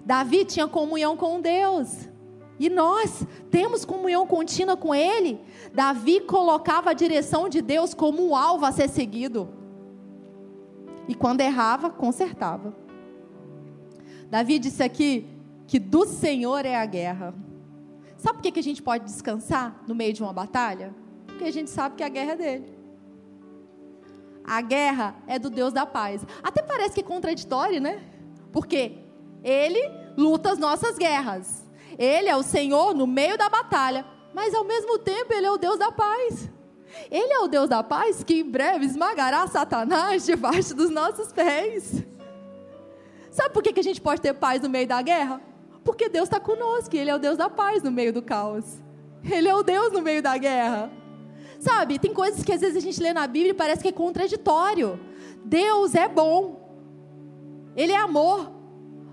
Davi 0.06 0.44
tinha 0.44 0.68
comunhão 0.68 1.16
com 1.16 1.40
Deus. 1.40 2.10
E 2.60 2.70
nós 2.70 3.26
temos 3.52 3.84
comunhão 3.84 4.26
contínua 4.26 4.78
com 4.78 4.96
Ele. 4.96 5.40
Davi 5.74 6.22
colocava 6.22 6.92
a 6.92 6.94
direção 6.94 7.50
de 7.50 7.62
Deus 7.62 7.94
como 7.94 8.26
um 8.26 8.36
alvo 8.36 8.66
a 8.66 8.72
ser 8.72 8.90
seguido. 8.90 9.50
E 11.08 11.14
quando 11.14 11.42
errava, 11.42 11.90
consertava. 11.90 12.74
Davi 14.30 14.58
disse 14.58 14.82
aqui 14.82 15.28
que 15.68 15.80
do 15.80 16.06
Senhor 16.06 16.66
é 16.66 16.76
a 16.76 16.86
guerra. 16.86 17.34
Sabe 18.18 18.40
por 18.40 18.52
que 18.52 18.60
a 18.60 18.64
gente 18.64 18.82
pode 18.82 19.04
descansar 19.04 19.84
no 19.88 19.94
meio 19.94 20.14
de 20.14 20.24
uma 20.24 20.34
batalha? 20.34 20.96
Porque 21.28 21.44
a 21.44 21.52
gente 21.52 21.70
sabe 21.70 21.96
que 21.96 22.04
a 22.04 22.10
guerra 22.10 22.32
é 22.32 22.36
dele. 22.36 22.76
A 24.44 24.62
guerra 24.62 25.16
é 25.28 25.38
do 25.38 25.50
Deus 25.50 25.74
da 25.74 25.86
paz. 25.86 26.26
Até 26.42 26.62
parece 26.62 26.94
que 26.94 27.02
é 27.02 27.04
contraditório, 27.04 27.82
né? 27.82 28.02
Porque 28.52 29.00
ele 29.44 29.82
luta 30.16 30.52
as 30.52 30.58
nossas 30.58 30.98
guerras. 30.98 31.65
Ele 31.98 32.30
é 32.30 32.36
o 32.36 32.44
Senhor 32.44 32.94
no 32.94 33.08
meio 33.08 33.38
da 33.38 33.50
batalha, 33.50 34.06
mas 34.34 34.54
ao 34.54 34.64
mesmo 34.64 35.00
tempo 35.00 35.34
ele 35.34 35.46
é 35.46 35.52
o 35.52 35.58
Deus 35.58 35.80
da 35.80 35.92
paz. 35.92 36.50
Ele 37.10 37.34
é 37.34 37.40
o 37.40 37.48
Deus 37.48 37.70
da 37.70 37.84
paz 37.84 38.24
que 38.24 38.36
em 38.42 38.50
breve 38.50 38.86
esmagará 38.86 39.48
Satanás 39.48 40.26
debaixo 40.26 40.74
dos 40.74 40.90
nossos 40.90 41.32
pés. 41.32 42.04
Sabe 43.32 43.50
por 43.54 43.62
que 43.62 43.80
a 43.80 43.84
gente 43.84 44.00
pode 44.00 44.22
ter 44.22 44.34
paz 44.34 44.62
no 44.62 44.70
meio 44.70 44.88
da 44.88 45.02
guerra? 45.02 45.42
Porque 45.84 46.10
Deus 46.10 46.24
está 46.24 46.40
conosco, 46.40 46.96
e 46.96 47.00
Ele 47.00 47.12
é 47.12 47.16
o 47.16 47.20
Deus 47.20 47.38
da 47.38 47.50
paz 47.50 47.84
no 47.84 47.92
meio 47.92 48.12
do 48.12 48.22
caos. 48.22 48.64
Ele 49.24 49.48
é 49.48 49.56
o 49.56 49.62
Deus 49.62 49.92
no 49.92 50.02
meio 50.02 50.22
da 50.22 50.38
guerra. 50.38 50.92
Sabe, 51.60 52.00
tem 52.00 52.14
coisas 52.14 52.44
que 52.44 52.52
às 52.52 52.62
vezes 52.62 52.78
a 52.78 52.80
gente 52.80 53.02
lê 53.02 53.14
na 53.14 53.28
Bíblia 53.28 53.52
e 53.52 53.54
parece 53.54 53.82
que 53.82 53.90
é 53.90 53.92
contraditório. 53.92 55.00
Deus 55.44 55.96
é 55.96 56.08
bom, 56.08 57.74
Ele 57.76 57.92
é 57.92 57.98
amor, 57.98 58.52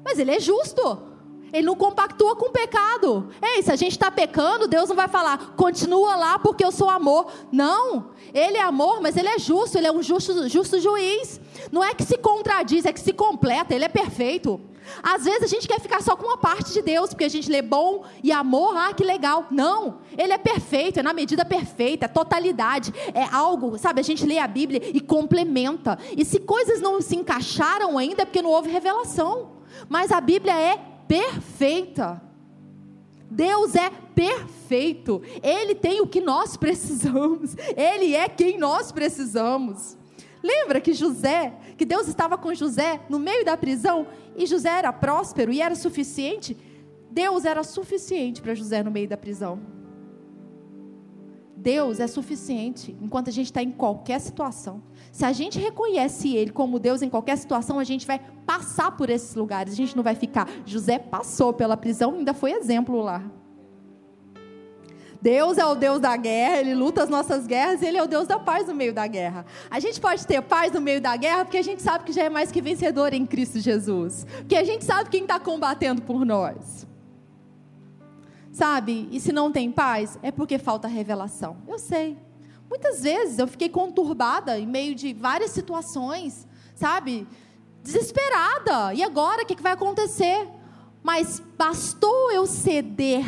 mas 0.05 0.19
Ele 0.19 0.31
é 0.31 0.41
justo. 0.41 1.12
Ele 1.53 1.67
não 1.67 1.77
compactua 1.77 2.35
com 2.35 2.47
o 2.47 2.53
pecado. 2.53 3.29
Ei, 3.43 3.63
se 3.63 3.71
a 3.71 3.77
gente 3.77 3.93
está 3.93 4.11
pecando, 4.11 4.67
Deus 4.67 4.89
não 4.89 4.97
vai 4.97 5.09
falar, 5.09 5.55
continua 5.57 6.17
lá 6.17 6.39
porque 6.39 6.65
eu 6.65 6.73
sou 6.73 6.89
amor. 6.89 7.31
Não. 7.53 8.11
Ele 8.33 8.57
é 8.57 8.63
amor, 8.63 9.01
mas 9.03 9.17
ele 9.17 9.29
é 9.29 9.39
justo, 9.39 9.77
ele 9.77 9.87
é 9.87 9.93
um 9.93 10.03
justo, 10.03 10.49
justo 10.49 10.81
juiz. 10.81 11.41
Não 11.71 11.85
é 11.85 11.95
que 11.95 12.05
se 12.05 12.17
contradiz, 12.17 12.87
é 12.87 12.93
que 12.93 13.01
se 13.01 13.13
completa, 13.13 13.75
ele 13.75 13.85
é 13.85 13.89
perfeito. 13.89 14.61
Às 15.03 15.25
vezes 15.25 15.45
a 15.45 15.47
gente 15.47 15.69
quer 15.69 15.81
ficar 15.81 16.03
só 16.03 16.17
com 16.17 16.27
uma 16.27 16.37
parte 16.37 16.73
de 16.73 16.83
Deus, 16.83 17.11
porque 17.11 17.25
a 17.25 17.29
gente 17.29 17.51
lê 17.51 17.63
bom 17.63 18.05
e 18.23 18.33
amor, 18.33 18.77
ah, 18.77 18.93
que 18.93 19.05
legal. 19.05 19.47
Não, 19.51 19.99
ele 20.17 20.33
é 20.33 20.39
perfeito, 20.39 21.01
é 21.01 21.03
na 21.03 21.13
medida 21.13 21.45
perfeita, 21.45 22.07
é 22.07 22.09
totalidade, 22.09 22.93
é 23.15 23.25
algo, 23.25 23.79
sabe? 23.79 24.01
A 24.01 24.05
gente 24.05 24.25
lê 24.27 24.39
a 24.39 24.47
Bíblia 24.47 24.81
e 24.93 25.01
complementa. 25.01 25.99
E 26.17 26.25
se 26.25 26.41
coisas 26.41 26.81
não 26.81 27.01
se 27.01 27.17
encaixaram 27.17 27.97
ainda, 27.99 28.23
é 28.23 28.25
porque 28.25 28.43
não 28.43 28.51
houve 28.51 28.71
revelação. 28.71 29.63
Mas 29.89 30.13
a 30.13 30.21
Bíblia 30.21 30.55
é 30.55 30.92
perfeita. 31.13 32.23
Deus 33.31 33.75
é 33.75 33.91
perfeito. 34.15 35.21
Ele 35.43 35.75
tem 35.75 36.01
o 36.01 36.07
que 36.07 36.23
nós 36.23 36.57
precisamos. 36.57 37.55
Ele 37.77 38.15
é 38.15 38.29
quem 38.31 38.59
nós 38.59 38.91
precisamos. 38.91 39.99
Lembra 40.43 40.81
que 40.81 40.95
José, 40.95 41.53
que 41.77 41.85
Deus 41.85 42.09
estava 42.09 42.39
com 42.39 42.55
José 42.55 43.03
no 43.11 43.19
meio 43.19 43.45
da 43.45 43.59
prisão 43.59 44.07
e 44.35 44.47
José 44.47 44.71
era 44.71 44.93
próspero 44.93 45.53
e 45.53 45.61
era 45.61 45.75
suficiente? 45.75 46.57
Deus 47.11 47.45
era 47.45 47.63
suficiente 47.63 48.41
para 48.41 48.55
José 48.55 48.83
no 48.83 48.91
meio 48.91 49.09
da 49.09 49.17
prisão. 49.19 49.61
Deus 51.55 52.01
é 52.01 52.07
suficiente 52.07 52.97
enquanto 53.01 53.29
a 53.29 53.33
gente 53.33 53.47
está 53.47 53.63
em 53.63 53.71
qualquer 53.71 54.19
situação. 54.19 54.83
Se 55.13 55.27
a 55.27 55.33
gente 55.33 55.59
reconhece 55.59 56.35
Ele 56.35 56.51
como 56.51 56.79
Deus 56.79 57.03
em 57.03 57.11
qualquer 57.11 57.37
situação, 57.37 57.79
a 57.79 57.85
gente 57.85 58.07
vai 58.07 58.19
passar 58.47 58.97
por 58.97 59.11
esses 59.11 59.35
lugares. 59.35 59.75
A 59.75 59.77
gente 59.77 59.95
não 59.95 60.03
vai 60.03 60.15
ficar. 60.15 60.49
José 60.65 60.99
passou 60.99 61.53
pela 61.53 61.77
prisão, 61.77 62.15
ainda 62.15 62.33
foi 62.33 62.53
exemplo 62.53 63.03
lá. 63.03 63.23
Deus 65.21 65.59
é 65.59 65.65
o 65.67 65.75
Deus 65.75 66.01
da 66.01 66.17
guerra, 66.17 66.61
Ele 66.61 66.75
luta 66.75 67.03
as 67.03 67.11
nossas 67.11 67.47
guerras 67.47 67.83
e 67.83 67.87
Ele 67.87 67.99
é 67.99 68.03
o 68.03 68.09
Deus 68.09 68.27
da 68.27 68.39
paz 68.41 68.67
no 68.67 68.75
meio 68.75 68.93
da 68.93 69.07
guerra. 69.07 69.45
A 69.71 69.79
gente 69.79 70.01
pode 70.01 70.27
ter 70.27 70.41
paz 70.43 70.73
no 70.73 70.81
meio 70.81 71.01
da 71.01 71.15
guerra 71.15 71.45
porque 71.45 71.59
a 71.59 71.63
gente 71.63 71.83
sabe 71.83 72.05
que 72.05 72.13
já 72.13 72.25
é 72.25 72.31
mais 72.31 72.51
que 72.51 72.63
vencedor 72.63 73.13
em 73.13 73.27
Cristo 73.27 73.61
Jesus. 73.61 74.27
Porque 74.39 74.57
a 74.57 74.65
gente 74.65 74.83
sabe 74.83 75.11
quem 75.11 75.23
está 75.23 75.39
combatendo 75.39 76.01
por 76.03 76.25
nós. 76.25 76.87
Sabe? 78.51 79.09
E 79.13 79.21
se 79.21 79.31
não 79.31 79.53
tem 79.53 79.71
paz, 79.71 80.19
é 80.23 80.33
porque 80.33 80.59
falta 80.59 80.89
revelação. 80.89 81.59
Eu 81.69 81.79
sei. 81.79 82.17
Muitas 82.73 83.03
vezes 83.03 83.39
eu 83.39 83.47
fiquei 83.47 83.69
conturbada 83.69 84.59
em 84.59 84.67
meio 84.67 84.95
de 84.95 85.13
várias 85.13 85.51
situações, 85.51 86.49
sabe? 86.75 87.29
Desesperada. 87.83 88.95
E 88.95 89.03
agora 89.03 89.43
o 89.43 89.47
que, 89.47 89.61
vai 89.61 89.73
acontecer? 89.73 90.49
Mas 91.03 91.39
bastou 91.39 92.33
eu 92.33 92.47
ceder 92.47 93.27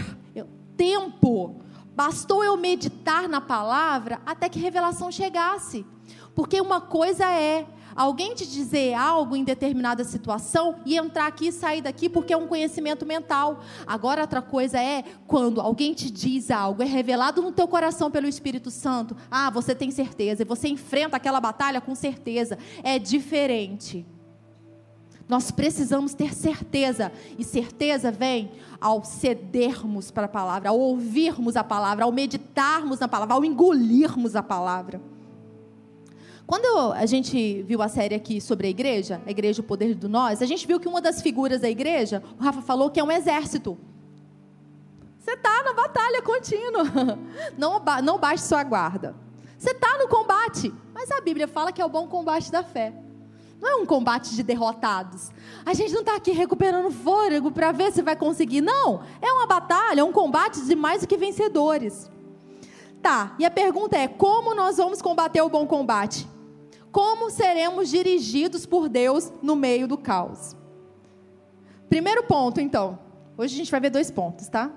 tempo, 0.79 1.61
bastou 1.95 2.43
eu 2.43 2.57
meditar 2.57 3.29
na 3.29 3.39
palavra 3.39 4.19
até 4.25 4.49
que 4.49 4.59
revelação 4.59 5.13
chegasse. 5.13 5.85
Porque 6.35 6.59
uma 6.59 6.81
coisa 6.81 7.31
é 7.31 7.67
alguém 7.95 8.35
te 8.35 8.47
dizer 8.47 8.95
algo 8.95 9.37
em 9.37 9.45
determinada 9.45 10.05
situação 10.05 10.77
e 10.85 10.97
entrar 10.97 11.27
aqui 11.27 11.49
e 11.49 11.53
sair 11.53 11.83
daqui 11.83 12.09
porque 12.09 12.33
é 12.33 12.37
um 12.37 12.47
conhecimento 12.47 13.07
mental. 13.07 13.61
Agora 13.87 14.23
outra 14.23 14.43
coisa 14.43 14.81
é 14.81 15.05
quando 15.27 15.61
alguém 15.61 15.95
te 15.95 16.11
diz 16.11 16.51
algo, 16.51 16.83
é 16.83 16.87
revelado 16.87 17.43
no 17.43 17.53
teu 17.53 17.69
coração 17.69 18.11
pelo 18.11 18.27
Espírito 18.27 18.71
Santo. 18.71 19.17
Ah, 19.31 19.51
você 19.51 19.75
tem 19.75 19.91
certeza 19.91 20.43
e 20.43 20.47
você 20.47 20.69
enfrenta 20.69 21.17
aquela 21.17 21.41
batalha 21.41 21.81
com 21.81 21.95
certeza. 21.95 22.59
É 22.83 22.99
diferente. 22.99 24.07
Nós 25.27 25.51
precisamos 25.51 26.13
ter 26.13 26.35
certeza, 26.35 27.11
e 27.39 27.45
certeza 27.45 28.11
vem 28.11 28.53
ao 28.79 29.03
cedermos 29.03 30.11
para 30.11 30.27
a 30.27 30.29
palavra, 30.29 30.69
ao 30.69 30.79
ouvirmos 30.79 31.57
a 31.57 31.65
palavra, 31.65 32.05
ao 32.05 32.13
meditarmos 32.13 32.99
na 32.99 33.09
palavra, 33.09 33.35
ao 33.35 33.45
engolirmos 33.45 34.37
a 34.37 34.43
palavra. 34.43 35.01
Quando 36.47 36.93
a 36.93 37.07
gente 37.07 37.63
viu 37.63 37.81
a 37.81 37.89
série 37.89 38.15
aqui 38.15 38.41
sobre 38.41 38.67
a 38.67 38.71
igreja, 38.71 39.21
a 39.27 39.31
igreja 39.31 39.63
o 39.63 39.65
poder 39.65 39.95
do 39.95 40.09
nós, 40.09 40.43
a 40.43 40.47
gente 40.47 40.67
viu 40.67 40.79
que 40.79 40.89
uma 40.89 41.01
das 41.01 41.23
figuras 41.23 41.63
da 41.63 41.71
igreja, 41.71 42.23
o 42.39 42.43
Rafa 42.43 42.61
falou 42.61 42.91
que 42.91 43.01
é 43.01 43.05
um 43.05 43.11
exército. 43.11 43.79
Você 45.19 45.33
está 45.33 45.63
na 45.63 45.73
batalha 45.73 46.21
contínua. 46.21 46.85
Não, 47.57 47.81
não 48.03 48.19
baixe 48.19 48.45
sua 48.45 48.63
guarda. 48.63 49.15
Você 49.57 49.71
está 49.71 49.97
no 49.97 50.07
combate. 50.07 50.71
Mas 50.93 51.11
a 51.11 51.21
Bíblia 51.23 51.49
fala 51.49 51.73
que 51.73 51.81
é 51.81 51.85
o 51.85 51.89
bom 51.89 52.07
combate 52.07 52.53
da 52.53 52.63
fé. 52.63 52.93
Não 53.59 53.71
é 53.71 53.77
um 53.77 53.87
combate 53.87 54.35
de 54.37 54.43
derrotados. 54.43 55.31
A 55.65 55.73
gente 55.73 55.95
não 55.95 56.01
está 56.01 56.17
aqui 56.17 56.33
recuperando 56.33 56.91
fôlego 56.91 57.51
para 57.51 57.73
ver 57.73 57.91
se 57.91 58.03
vai 58.03 58.15
conseguir. 58.15 58.61
Não. 58.61 59.03
É 59.23 59.33
uma 59.33 59.47
batalha, 59.47 60.03
é 60.03 60.05
um 60.05 60.13
combate 60.13 60.61
de 60.61 60.77
mais 60.77 61.01
do 61.01 61.07
que 61.07 61.17
vencedores. 61.17 62.11
Tá. 63.01 63.35
E 63.39 63.45
a 63.47 63.51
pergunta 63.51 63.97
é: 63.97 64.07
como 64.07 64.55
nós 64.55 64.77
vamos 64.77 65.01
combater 65.01 65.41
o 65.41 65.49
bom 65.49 65.67
combate? 65.67 66.29
Como 66.95 67.29
seremos 67.29 67.89
dirigidos 67.89 68.65
por 68.65 68.89
Deus 68.89 69.33
no 69.43 69.57
meio 69.57 69.89
do 69.89 69.99
caos? 69.99 70.55
Primeiro 71.89 72.23
ponto, 72.23 72.61
então. 72.61 73.01
Hoje 73.37 73.53
a 73.53 73.57
gente 73.57 73.71
vai 73.73 73.81
ver 73.81 73.91
dois 73.91 74.13
pontos, 74.13 74.47
tá? 74.47 74.71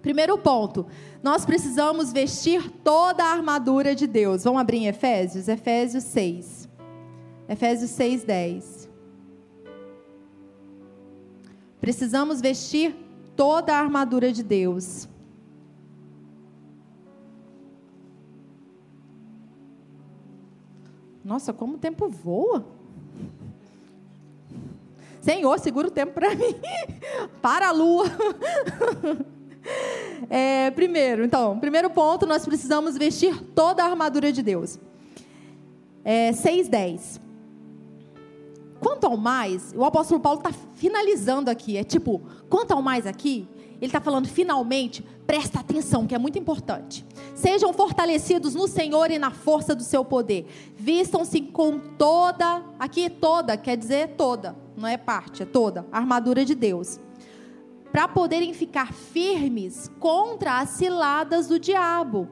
Primeiro 0.00 0.38
ponto, 0.38 0.86
nós 1.22 1.44
precisamos 1.44 2.14
vestir 2.14 2.70
toda 2.82 3.22
a 3.22 3.30
armadura 3.30 3.94
de 3.94 4.06
Deus. 4.06 4.44
Vamos 4.44 4.58
abrir 4.58 4.78
em 4.78 4.86
Efésios? 4.86 5.46
Efésios 5.46 6.04
6. 6.04 6.66
Efésios 7.46 7.90
6, 7.90 8.24
10. 8.24 8.88
Precisamos 11.78 12.40
vestir 12.40 12.96
toda 13.36 13.74
a 13.74 13.80
armadura 13.80 14.32
de 14.32 14.42
Deus. 14.42 15.06
Nossa, 21.24 21.52
como 21.52 21.76
o 21.76 21.78
tempo 21.78 22.08
voa. 22.08 22.66
Senhor, 25.20 25.58
segura 25.58 25.88
o 25.88 25.90
tempo 25.90 26.12
para 26.12 26.34
mim. 26.34 26.54
para 27.40 27.68
a 27.68 27.72
lua. 27.72 28.04
É, 30.28 30.70
primeiro, 30.72 31.24
então, 31.24 31.58
primeiro 31.58 31.88
ponto, 31.88 32.26
nós 32.26 32.44
precisamos 32.44 32.98
vestir 32.98 33.42
toda 33.54 33.82
a 33.82 33.86
armadura 33.86 34.30
de 34.30 34.42
Deus. 34.42 34.78
É, 36.04 36.32
6,10. 36.32 37.18
Quanto 38.78 39.06
ao 39.06 39.16
mais, 39.16 39.72
o 39.74 39.82
apóstolo 39.82 40.20
Paulo 40.20 40.40
está 40.40 40.52
finalizando 40.74 41.50
aqui. 41.50 41.78
É 41.78 41.84
tipo, 41.84 42.20
quanto 42.50 42.72
ao 42.72 42.82
mais 42.82 43.06
aqui, 43.06 43.48
ele 43.84 43.90
está 43.90 44.00
falando 44.00 44.26
finalmente, 44.26 45.04
presta 45.26 45.60
atenção, 45.60 46.06
que 46.06 46.14
é 46.14 46.18
muito 46.18 46.38
importante. 46.38 47.04
Sejam 47.34 47.72
fortalecidos 47.72 48.54
no 48.54 48.66
Senhor 48.66 49.10
e 49.10 49.18
na 49.18 49.30
força 49.30 49.74
do 49.74 49.82
seu 49.82 50.04
poder. 50.04 50.46
Vistam-se 50.76 51.40
com 51.42 51.78
toda, 51.78 52.62
aqui 52.78 53.10
toda, 53.10 53.56
quer 53.56 53.76
dizer 53.76 54.14
toda, 54.16 54.56
não 54.76 54.88
é 54.88 54.96
parte, 54.96 55.42
é 55.42 55.46
toda, 55.46 55.86
a 55.92 55.98
armadura 55.98 56.44
de 56.44 56.54
Deus. 56.54 56.98
Para 57.92 58.08
poderem 58.08 58.54
ficar 58.54 58.92
firmes 58.92 59.90
contra 60.00 60.58
as 60.58 60.70
ciladas 60.70 61.46
do 61.46 61.58
diabo. 61.58 62.28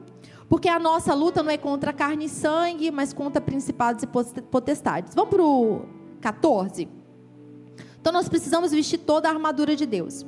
Porque 0.49 0.67
a 0.67 0.77
nossa 0.79 1.13
luta 1.13 1.41
não 1.41 1.51
é 1.51 1.57
contra 1.57 1.93
carne 1.93 2.25
e 2.25 2.29
sangue, 2.29 2.91
mas 2.91 3.13
contra 3.13 3.39
principados 3.39 4.03
e 4.03 4.07
potestades. 4.41 5.15
Vamos 5.15 5.29
para 5.29 5.43
o 5.43 5.85
14. 6.19 6.89
Então 8.01 8.11
nós 8.11 8.27
precisamos 8.27 8.71
vestir 8.71 8.97
toda 8.97 9.29
a 9.29 9.31
armadura 9.31 9.75
de 9.75 9.85
Deus. 9.85 10.25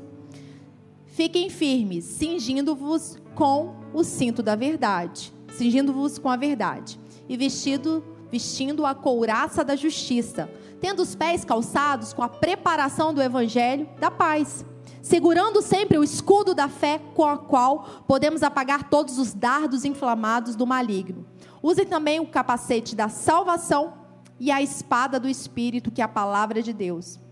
Fiquem 1.16 1.50
firmes, 1.50 2.04
cingindo-vos 2.04 3.18
com 3.36 3.74
o 3.94 4.04
cinto 4.04 4.44
da 4.44 4.54
verdade, 4.54 5.34
cingindo-vos 5.48 6.20
com 6.20 6.28
a 6.28 6.36
verdade, 6.36 7.00
e 7.30 7.38
vestido, 7.38 8.04
vestindo 8.30 8.86
a 8.86 8.94
couraça 8.94 9.64
da 9.64 9.78
justiça, 9.78 10.52
tendo 10.82 11.02
os 11.02 11.16
pés 11.16 11.46
calçados 11.46 12.12
com 12.12 12.22
a 12.22 12.28
preparação 12.28 13.14
do 13.14 13.22
evangelho 13.22 13.88
da 13.98 14.12
paz, 14.12 14.66
segurando 15.02 15.62
sempre 15.62 15.98
o 15.98 16.04
escudo 16.04 16.54
da 16.54 16.68
fé 16.68 17.00
com 17.14 17.24
a 17.24 17.38
qual 17.38 18.04
podemos 18.06 18.44
apagar 18.44 18.90
todos 18.90 19.18
os 19.18 19.34
dardos 19.34 19.86
inflamados 19.86 20.54
do 20.54 20.68
maligno. 20.68 21.26
Usem 21.64 21.86
também 21.86 22.20
o 22.20 22.28
capacete 22.28 22.94
da 22.94 23.08
salvação 23.08 23.94
e 24.38 24.52
a 24.52 24.62
espada 24.62 25.18
do 25.18 25.30
espírito, 25.30 25.92
que 25.92 26.02
é 26.02 26.04
a 26.04 26.10
palavra 26.10 26.62
de 26.62 26.74
Deus 26.74 27.24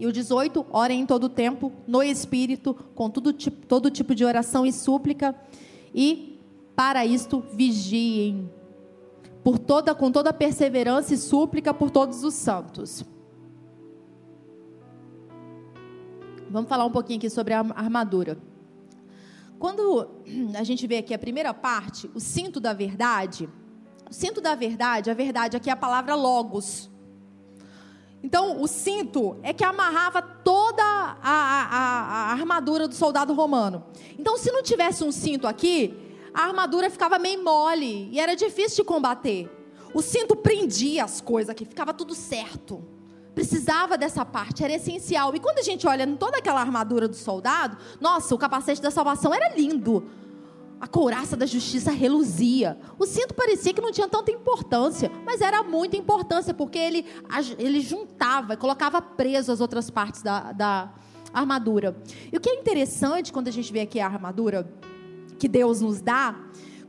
e 0.00 0.06
o 0.06 0.12
18, 0.12 0.64
orem 0.70 1.02
em 1.02 1.06
todo 1.06 1.28
tempo, 1.28 1.70
no 1.86 2.02
Espírito, 2.02 2.72
com 2.94 3.10
todo 3.10 3.34
tipo, 3.34 3.66
todo 3.66 3.90
tipo 3.90 4.14
de 4.14 4.24
oração 4.24 4.64
e 4.64 4.72
súplica. 4.72 5.34
E, 5.94 6.40
para 6.74 7.04
isto, 7.04 7.44
vigiem. 7.52 8.50
Por 9.44 9.58
toda, 9.58 9.94
com 9.94 10.10
toda 10.10 10.32
perseverança 10.32 11.12
e 11.12 11.18
súplica 11.18 11.74
por 11.74 11.90
todos 11.90 12.24
os 12.24 12.32
santos. 12.32 13.04
Vamos 16.48 16.70
falar 16.70 16.86
um 16.86 16.90
pouquinho 16.90 17.18
aqui 17.18 17.28
sobre 17.28 17.52
a 17.52 17.60
armadura. 17.60 18.38
Quando 19.58 20.08
a 20.58 20.64
gente 20.64 20.86
vê 20.86 20.96
aqui 20.96 21.12
a 21.12 21.18
primeira 21.18 21.52
parte, 21.52 22.10
o 22.14 22.20
cinto 22.20 22.58
da 22.58 22.72
verdade, 22.72 23.50
o 24.10 24.14
cinto 24.14 24.40
da 24.40 24.54
verdade, 24.54 25.10
a 25.10 25.14
verdade 25.14 25.58
aqui 25.58 25.68
é 25.68 25.74
a 25.74 25.76
palavra 25.76 26.14
logos. 26.14 26.89
Então, 28.22 28.60
o 28.60 28.66
cinto 28.66 29.38
é 29.42 29.52
que 29.52 29.64
amarrava 29.64 30.20
toda 30.20 30.82
a, 30.82 31.16
a, 31.22 32.30
a, 32.30 32.32
armadura 32.32 32.86
do 32.86 32.94
soldado 32.94 33.32
romano. 33.32 33.84
Então, 34.18 34.36
se 34.36 34.52
não 34.52 34.62
tivesse 34.62 35.02
um 35.02 35.10
cinto 35.10 35.46
aqui, 35.46 35.96
a 36.34 36.42
armadura 36.42 36.90
ficava 36.90 37.18
meio 37.18 37.42
mole 37.42 38.08
e 38.12 38.20
era 38.20 38.36
difícil 38.36 38.84
de 38.84 38.88
combater. 38.88 39.50
O 39.94 40.02
cinto 40.02 40.36
prendia 40.36 41.04
as 41.04 41.20
coisas 41.20 41.50
aqui, 41.50 41.64
ficava 41.64 41.94
tudo 41.94 42.14
certo. 42.14 42.84
Precisava 43.34 43.96
dessa 43.96 44.24
parte, 44.24 44.62
era 44.62 44.74
essencial. 44.74 45.34
E 45.34 45.40
quando 45.40 45.58
a 45.58 45.62
gente 45.62 45.86
olha 45.86 46.04
em 46.04 46.16
toda 46.16 46.38
aquela 46.38 46.60
armadura 46.60 47.08
do 47.08 47.16
soldado, 47.16 47.78
nossa, 48.00 48.34
o 48.34 48.38
capacete 48.38 48.82
da 48.82 48.90
salvação 48.90 49.32
era 49.32 49.54
lindo. 49.54 50.04
A 50.80 50.88
couraça 50.88 51.36
da 51.36 51.44
justiça 51.44 51.90
reluzia. 51.90 52.78
O 52.98 53.04
cinto 53.04 53.34
parecia 53.34 53.74
que 53.74 53.80
não 53.80 53.92
tinha 53.92 54.08
tanta 54.08 54.30
importância, 54.32 55.10
mas 55.26 55.40
era 55.42 55.62
muita 55.62 55.96
importância, 55.96 56.54
porque 56.54 56.78
ele, 56.78 57.04
ele 57.58 57.80
juntava, 57.80 58.56
colocava 58.56 59.02
preso 59.02 59.52
as 59.52 59.60
outras 59.60 59.90
partes 59.90 60.22
da, 60.22 60.52
da 60.52 60.94
armadura. 61.32 61.96
E 62.32 62.36
o 62.36 62.40
que 62.40 62.48
é 62.48 62.54
interessante 62.54 63.32
quando 63.32 63.48
a 63.48 63.52
gente 63.52 63.72
vê 63.72 63.80
aqui 63.80 64.00
a 64.00 64.06
armadura 64.06 64.72
que 65.38 65.48
Deus 65.48 65.80
nos 65.80 66.00
dá, 66.00 66.34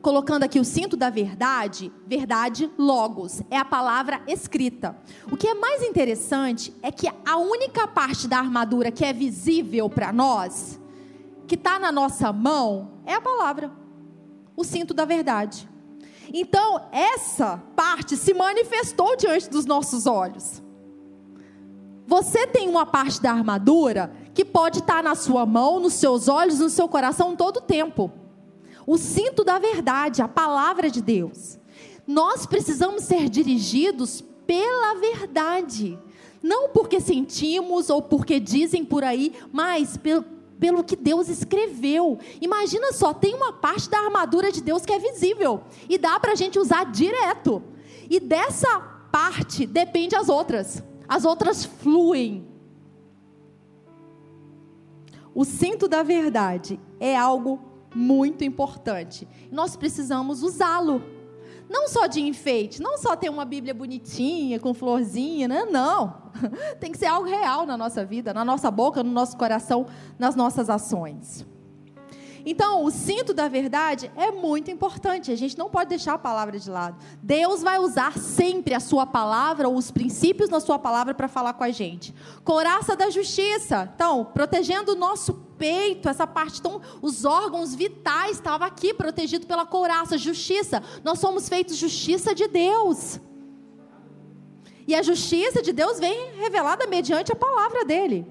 colocando 0.01 0.43
aqui 0.43 0.59
o 0.59 0.65
cinto 0.65 0.97
da 0.97 1.09
verdade, 1.09 1.91
verdade 2.07 2.69
logos, 2.77 3.41
é 3.49 3.57
a 3.57 3.63
palavra 3.63 4.21
escrita. 4.27 4.97
O 5.31 5.37
que 5.37 5.47
é 5.47 5.53
mais 5.53 5.83
interessante 5.83 6.73
é 6.81 6.91
que 6.91 7.07
a 7.25 7.37
única 7.37 7.87
parte 7.87 8.27
da 8.27 8.37
armadura 8.37 8.91
que 8.91 9.05
é 9.05 9.13
visível 9.13 9.89
para 9.89 10.11
nós, 10.11 10.80
que 11.51 11.55
está 11.55 11.77
na 11.77 11.91
nossa 11.91 12.31
mão, 12.31 12.93
é 13.05 13.13
a 13.13 13.19
palavra 13.19 13.73
o 14.55 14.63
cinto 14.63 14.93
da 14.93 15.03
verdade. 15.03 15.67
Então, 16.33 16.87
essa 16.93 17.61
parte 17.75 18.15
se 18.15 18.33
manifestou 18.33 19.17
diante 19.17 19.49
dos 19.49 19.65
nossos 19.65 20.07
olhos. 20.07 20.63
Você 22.07 22.47
tem 22.47 22.69
uma 22.69 22.85
parte 22.85 23.21
da 23.21 23.33
armadura 23.33 24.13
que 24.33 24.45
pode 24.45 24.79
estar 24.79 25.03
na 25.03 25.13
sua 25.13 25.45
mão, 25.45 25.77
nos 25.77 25.95
seus 25.95 26.29
olhos, 26.29 26.59
no 26.59 26.69
seu 26.69 26.87
coração 26.87 27.35
todo 27.35 27.57
o 27.57 27.61
tempo. 27.61 28.09
O 28.87 28.97
cinto 28.97 29.43
da 29.43 29.59
verdade, 29.59 30.21
a 30.21 30.29
palavra 30.29 30.89
de 30.89 31.01
Deus. 31.01 31.59
Nós 32.07 32.45
precisamos 32.45 33.03
ser 33.03 33.27
dirigidos 33.27 34.23
pela 34.47 34.93
verdade. 34.95 35.99
Não 36.41 36.69
porque 36.69 37.01
sentimos 37.01 37.89
ou 37.89 38.01
porque 38.01 38.39
dizem 38.39 38.85
por 38.85 39.03
aí, 39.03 39.33
mas 39.51 39.97
pelo 39.97 40.39
pelo 40.61 40.83
que 40.83 40.95
Deus 40.95 41.27
escreveu. 41.27 42.19
Imagina 42.39 42.93
só, 42.93 43.15
tem 43.15 43.33
uma 43.33 43.51
parte 43.51 43.89
da 43.89 43.97
armadura 43.97 44.51
de 44.51 44.61
Deus 44.61 44.85
que 44.85 44.93
é 44.93 44.99
visível 44.99 45.63
e 45.89 45.97
dá 45.97 46.19
para 46.19 46.33
a 46.33 46.35
gente 46.35 46.59
usar 46.59 46.85
direto. 46.85 47.63
E 48.07 48.19
dessa 48.19 48.79
parte 49.11 49.65
depende 49.65 50.15
as 50.15 50.29
outras. 50.29 50.83
As 51.07 51.25
outras 51.25 51.65
fluem. 51.65 52.47
O 55.33 55.43
cinto 55.43 55.87
da 55.87 56.03
verdade 56.03 56.79
é 56.99 57.17
algo 57.17 57.59
muito 57.95 58.43
importante. 58.43 59.27
Nós 59.51 59.75
precisamos 59.75 60.43
usá-lo. 60.43 61.01
Não 61.71 61.87
só 61.87 62.05
de 62.05 62.19
enfeite, 62.19 62.81
não 62.81 62.97
só 62.97 63.15
ter 63.15 63.29
uma 63.29 63.45
Bíblia 63.45 63.73
bonitinha, 63.73 64.59
com 64.59 64.73
florzinha, 64.73 65.47
né? 65.47 65.63
não. 65.63 66.21
Tem 66.81 66.91
que 66.91 66.97
ser 66.97 67.05
algo 67.05 67.29
real 67.29 67.65
na 67.65 67.77
nossa 67.77 68.03
vida, 68.03 68.33
na 68.33 68.43
nossa 68.43 68.69
boca, 68.69 69.01
no 69.01 69.09
nosso 69.09 69.37
coração, 69.37 69.87
nas 70.19 70.35
nossas 70.35 70.69
ações. 70.69 71.45
Então, 72.45 72.83
o 72.83 72.91
cinto 72.91 73.33
da 73.33 73.47
verdade 73.47 74.11
é 74.17 74.31
muito 74.31 74.69
importante. 74.69 75.31
A 75.31 75.35
gente 75.35 75.57
não 75.57 75.69
pode 75.69 75.89
deixar 75.89 76.15
a 76.15 76.17
palavra 76.17 76.59
de 76.59 76.69
lado. 76.69 76.97
Deus 77.21 77.61
vai 77.61 77.79
usar 77.79 78.17
sempre 78.17 78.73
a 78.73 78.79
sua 78.79 79.05
palavra 79.05 79.69
ou 79.69 79.75
os 79.75 79.91
princípios 79.91 80.49
da 80.49 80.59
sua 80.59 80.77
palavra 80.77 81.13
para 81.13 81.27
falar 81.29 81.53
com 81.53 81.63
a 81.63 81.71
gente. 81.71 82.13
Coraça 82.43 82.95
da 82.97 83.09
justiça. 83.09 83.89
Então, 83.95 84.25
protegendo 84.25 84.93
o 84.93 84.95
nosso 84.95 85.33
peito, 85.61 86.09
essa 86.09 86.25
parte, 86.25 86.59
então, 86.59 86.81
os 87.03 87.23
órgãos 87.23 87.75
vitais 87.75 88.37
estavam 88.37 88.67
aqui 88.67 88.95
protegidos 88.95 89.45
pela 89.45 89.63
couraça, 89.63 90.17
justiça. 90.17 90.81
Nós 91.03 91.19
somos 91.19 91.47
feitos 91.47 91.77
justiça 91.77 92.33
de 92.33 92.47
Deus. 92.47 93.19
E 94.87 94.95
a 94.95 95.03
justiça 95.03 95.61
de 95.61 95.71
Deus 95.71 95.99
vem 95.99 96.31
revelada 96.33 96.87
mediante 96.87 97.31
a 97.31 97.35
palavra 97.35 97.85
dele. 97.85 98.25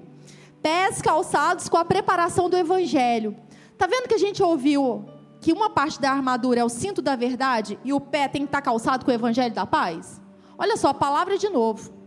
Pés 0.61 1.01
calçados 1.01 1.69
com 1.69 1.77
a 1.77 1.85
preparação 1.85 2.49
do 2.49 2.57
evangelho. 2.57 3.33
Tá 3.77 3.87
vendo 3.87 4.09
que 4.09 4.15
a 4.15 4.19
gente 4.19 4.43
ouviu 4.43 5.05
que 5.39 5.53
uma 5.53 5.69
parte 5.69 6.01
da 6.01 6.11
armadura 6.11 6.59
é 6.59 6.65
o 6.65 6.69
cinto 6.69 7.01
da 7.01 7.15
verdade 7.15 7.79
e 7.85 7.93
o 7.93 8.01
pé 8.01 8.27
tem 8.27 8.41
que 8.41 8.49
estar 8.49 8.61
calçado 8.61 9.05
com 9.05 9.11
o 9.11 9.13
evangelho 9.13 9.55
da 9.55 9.65
paz? 9.65 10.21
Olha 10.57 10.75
só, 10.75 10.89
a 10.89 10.93
palavra 10.93 11.37
de 11.37 11.47
novo. 11.47 12.00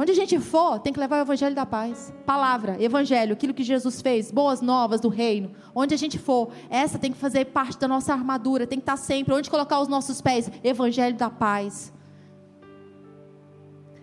Onde 0.00 0.12
a 0.12 0.14
gente 0.14 0.38
for, 0.38 0.78
tem 0.78 0.92
que 0.92 1.00
levar 1.00 1.18
o 1.18 1.22
evangelho 1.22 1.56
da 1.56 1.66
paz. 1.66 2.14
Palavra, 2.24 2.80
evangelho, 2.80 3.32
aquilo 3.32 3.52
que 3.52 3.64
Jesus 3.64 4.00
fez, 4.00 4.30
boas 4.30 4.60
novas 4.60 5.00
do 5.00 5.08
reino. 5.08 5.50
Onde 5.74 5.92
a 5.92 5.98
gente 5.98 6.18
for, 6.18 6.50
essa 6.70 7.00
tem 7.00 7.10
que 7.10 7.18
fazer 7.18 7.46
parte 7.46 7.78
da 7.78 7.88
nossa 7.88 8.12
armadura, 8.12 8.64
tem 8.64 8.78
que 8.78 8.84
estar 8.84 8.96
sempre. 8.96 9.34
Onde 9.34 9.50
colocar 9.50 9.80
os 9.80 9.88
nossos 9.88 10.20
pés? 10.20 10.48
Evangelho 10.62 11.16
da 11.16 11.28
paz. 11.28 11.92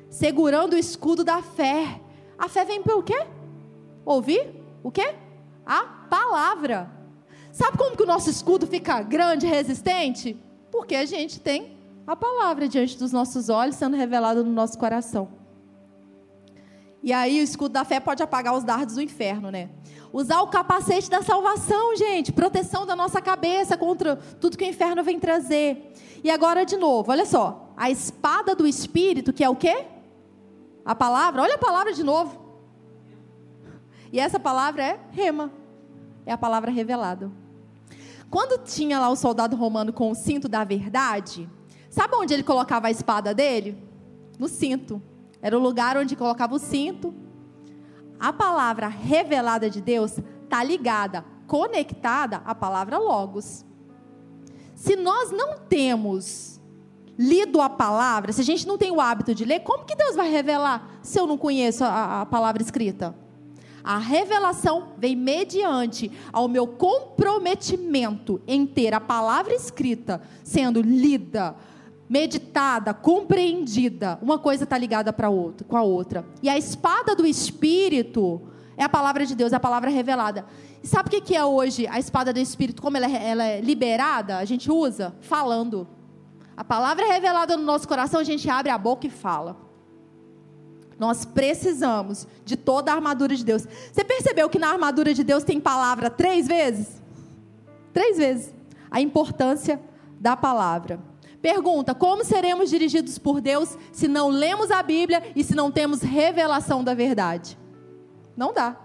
Segurando 0.10 0.74
o 0.74 0.78
escudo 0.78 1.24
da 1.24 1.42
fé. 1.42 2.02
A 2.38 2.50
fé 2.50 2.66
vem 2.66 2.84
pelo 2.84 3.02
quê? 3.02 3.26
Ouvir? 4.06 4.54
O 4.84 4.92
quê? 4.92 5.16
a 5.66 5.84
palavra. 6.10 6.92
Sabe 7.52 7.78
como 7.78 7.96
que 7.96 8.04
o 8.04 8.06
nosso 8.06 8.30
escudo 8.30 8.68
fica 8.68 9.02
grande 9.02 9.48
resistente? 9.48 10.38
Porque 10.72 10.96
a 10.96 11.06
gente 11.06 11.40
tem 11.40 11.78
a 12.06 12.16
palavra 12.16 12.68
diante 12.68 12.98
dos 12.98 13.12
nossos 13.12 13.50
olhos 13.50 13.76
sendo 13.76 13.96
revelada 13.96 14.44
no 14.44 14.52
nosso 14.52 14.78
coração. 14.78 15.45
E 17.06 17.14
aí 17.14 17.40
o 17.40 17.44
escudo 17.44 17.72
da 17.72 17.86
fé 17.86 18.00
pode 18.00 18.24
apagar 18.24 18.56
os 18.56 18.64
dardos 18.64 18.96
do 18.96 19.02
inferno, 19.02 19.52
né? 19.52 19.70
Usar 20.12 20.42
o 20.42 20.48
capacete 20.48 21.08
da 21.08 21.22
salvação, 21.22 21.96
gente, 21.96 22.32
proteção 22.32 22.84
da 22.84 22.96
nossa 22.96 23.22
cabeça 23.22 23.78
contra 23.78 24.16
tudo 24.16 24.58
que 24.58 24.64
o 24.64 24.68
inferno 24.68 25.04
vem 25.04 25.20
trazer. 25.20 25.94
E 26.24 26.32
agora 26.32 26.66
de 26.66 26.76
novo, 26.76 27.12
olha 27.12 27.24
só, 27.24 27.72
a 27.78 27.92
espada 27.92 28.56
do 28.56 28.66
espírito, 28.66 29.32
que 29.32 29.44
é 29.44 29.50
o 29.50 29.56
quê? 29.56 29.86
A 30.84 30.96
palavra, 30.96 31.44
olha 31.44 31.54
a 31.54 31.60
palavra 31.60 31.94
de 31.94 32.04
novo. 32.04 32.42
E 34.12 34.20
essa 34.20 34.40
palavra 34.40 34.84
é 34.84 35.00
rema. 35.12 35.52
é 36.26 36.32
a 36.32 36.38
palavra 36.40 36.72
revelada. 36.72 37.32
Quando 38.32 38.64
tinha 38.64 39.00
lá 39.00 39.10
o 39.10 39.16
soldado 39.16 39.56
romano 39.56 39.94
com 39.94 40.10
o 40.10 40.16
cinto 40.16 40.50
da 40.50 40.64
verdade, 40.64 41.48
sabe 41.88 42.16
onde 42.16 42.34
ele 42.34 42.42
colocava 42.42 42.88
a 42.88 42.92
espada 42.92 43.32
dele? 43.32 43.78
No 44.40 44.48
cinto. 44.48 45.00
Era 45.46 45.56
o 45.56 45.62
lugar 45.62 45.96
onde 45.96 46.16
colocava 46.16 46.56
o 46.56 46.58
cinto. 46.58 47.14
A 48.20 48.34
palavra 48.34 48.88
revelada 48.88 49.70
de 49.70 49.80
Deus 49.80 50.18
está 50.44 50.64
ligada, 50.64 51.24
conectada 51.46 52.42
à 52.44 52.56
palavra 52.56 52.98
Logos. 52.98 53.64
Se 54.74 54.96
nós 54.96 55.30
não 55.30 55.60
temos 55.60 56.60
lido 57.16 57.62
a 57.62 57.70
palavra, 57.70 58.34
se 58.34 58.42
a 58.42 58.44
gente 58.44 58.66
não 58.66 58.76
tem 58.76 58.90
o 58.90 59.00
hábito 59.00 59.36
de 59.36 59.46
ler, 59.46 59.60
como 59.60 59.86
que 59.86 59.96
Deus 59.96 60.16
vai 60.16 60.32
revelar 60.32 60.98
se 61.04 61.20
eu 61.20 61.28
não 61.28 61.38
conheço 61.38 61.84
a, 61.84 62.22
a 62.22 62.26
palavra 62.26 62.64
escrita? 62.64 63.16
A 63.84 64.00
revelação 64.00 64.94
vem 64.98 65.16
mediante 65.16 66.12
ao 66.34 66.48
meu 66.48 66.66
comprometimento 66.66 68.42
em 68.48 68.66
ter 68.66 68.96
a 68.96 69.00
palavra 69.00 69.54
escrita 69.54 70.24
sendo 70.44 70.82
lida, 70.82 71.56
meditada, 72.08 72.94
compreendida. 72.94 74.20
Uma 74.22 74.38
coisa 74.38 74.64
está 74.64 74.78
ligada 74.78 75.12
para 75.12 75.30
outra, 75.30 75.66
com 75.68 75.76
a 75.76 75.82
outra. 75.82 76.26
E 76.42 76.50
a 76.50 76.58
espada 76.58 77.16
do 77.16 77.26
Espírito 77.26 78.42
é 78.78 78.84
a 78.84 78.90
palavra 78.90 79.26
de 79.26 79.36
Deus, 79.36 79.54
é 79.54 79.56
a 79.56 79.60
palavra 79.60 79.90
revelada. 79.90 80.46
E 80.84 80.88
sabe 80.88 81.10
o 81.10 81.22
que 81.22 81.36
é 81.36 81.44
hoje 81.44 81.88
a 81.88 81.98
espada 81.98 82.32
do 82.32 82.40
Espírito? 82.40 82.82
Como 82.82 82.96
ela 82.96 83.08
é, 83.08 83.30
ela 83.30 83.44
é 83.44 83.62
liberada? 83.62 84.38
A 84.38 84.46
gente 84.46 84.72
usa 84.72 85.16
falando. 85.22 85.88
A 86.56 86.64
palavra 86.64 87.06
é 87.06 87.12
revelada 87.12 87.58
no 87.58 87.64
nosso 87.64 87.88
coração, 87.88 88.20
a 88.20 88.24
gente 88.24 88.50
abre 88.50 88.72
a 88.72 88.78
boca 88.78 89.08
e 89.08 89.10
fala. 89.10 89.58
Nós 90.98 91.26
precisamos 91.26 92.26
de 92.46 92.56
toda 92.56 92.92
a 92.92 92.96
armadura 92.96 93.36
de 93.36 93.44
Deus. 93.44 93.68
Você 93.92 94.04
percebeu 94.04 94.50
que 94.50 94.60
na 94.60 94.70
armadura 94.70 95.14
de 95.14 95.24
Deus 95.24 95.44
tem 95.44 95.60
palavra 95.60 96.10
três 96.10 96.48
vezes? 96.48 97.02
Três 97.92 98.18
vezes. 98.18 98.54
A 98.90 99.02
importância 99.02 99.82
da 100.20 100.38
palavra. 100.38 101.00
Pergunta: 101.46 101.94
como 101.94 102.26
seremos 102.26 102.72
dirigidos 102.72 103.20
por 103.20 103.40
Deus 103.40 103.78
se 103.92 104.08
não 104.08 104.30
lemos 104.30 104.72
a 104.72 104.82
Bíblia 104.82 105.22
e 105.36 105.44
se 105.44 105.54
não 105.54 105.70
temos 105.70 106.02
revelação 106.02 106.84
da 106.84 106.96
verdade? 106.96 107.56
Não 108.36 108.52
dá. 108.52 108.76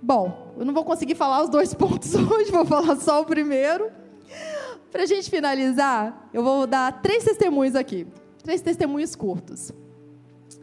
Bom, 0.00 0.54
eu 0.56 0.64
não 0.64 0.72
vou 0.72 0.84
conseguir 0.84 1.16
falar 1.16 1.42
os 1.42 1.48
dois 1.48 1.74
pontos 1.74 2.14
hoje, 2.14 2.52
vou 2.52 2.64
falar 2.64 2.94
só 2.98 3.20
o 3.20 3.24
primeiro. 3.24 3.90
Para 4.92 5.02
a 5.02 5.06
gente 5.06 5.28
finalizar, 5.28 6.28
eu 6.32 6.44
vou 6.44 6.68
dar 6.68 7.02
três 7.02 7.24
testemunhos 7.24 7.74
aqui. 7.74 8.06
Três 8.44 8.60
testemunhos 8.60 9.16
curtos. 9.16 9.72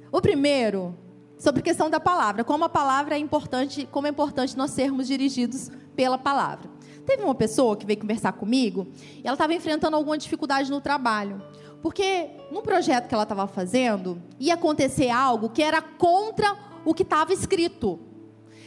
O 0.10 0.22
primeiro, 0.22 0.98
sobre 1.38 1.60
a 1.60 1.64
questão 1.64 1.90
da 1.90 2.00
palavra, 2.00 2.46
como 2.46 2.64
a 2.64 2.70
palavra 2.70 3.16
é 3.16 3.18
importante, 3.18 3.86
como 3.92 4.08
é 4.08 4.10
importante 4.10 4.58
nós 4.58 4.72
sermos 4.72 5.06
dirigidos 5.06 5.70
pela 5.98 6.18
palavra. 6.18 6.79
Teve 7.10 7.24
uma 7.24 7.34
pessoa 7.34 7.76
que 7.76 7.88
veio 7.88 8.00
conversar 8.00 8.34
comigo 8.34 8.86
e 9.18 9.22
ela 9.24 9.34
estava 9.34 9.52
enfrentando 9.52 9.96
alguma 9.96 10.16
dificuldade 10.16 10.70
no 10.70 10.80
trabalho. 10.80 11.42
Porque 11.82 12.30
no 12.52 12.62
projeto 12.62 13.08
que 13.08 13.16
ela 13.16 13.24
estava 13.24 13.48
fazendo, 13.48 14.22
ia 14.40 14.54
acontecer 14.54 15.10
algo 15.10 15.50
que 15.50 15.64
era 15.64 15.82
contra 15.82 16.56
o 16.86 16.94
que 16.94 17.02
estava 17.02 17.34
escrito. 17.34 18.00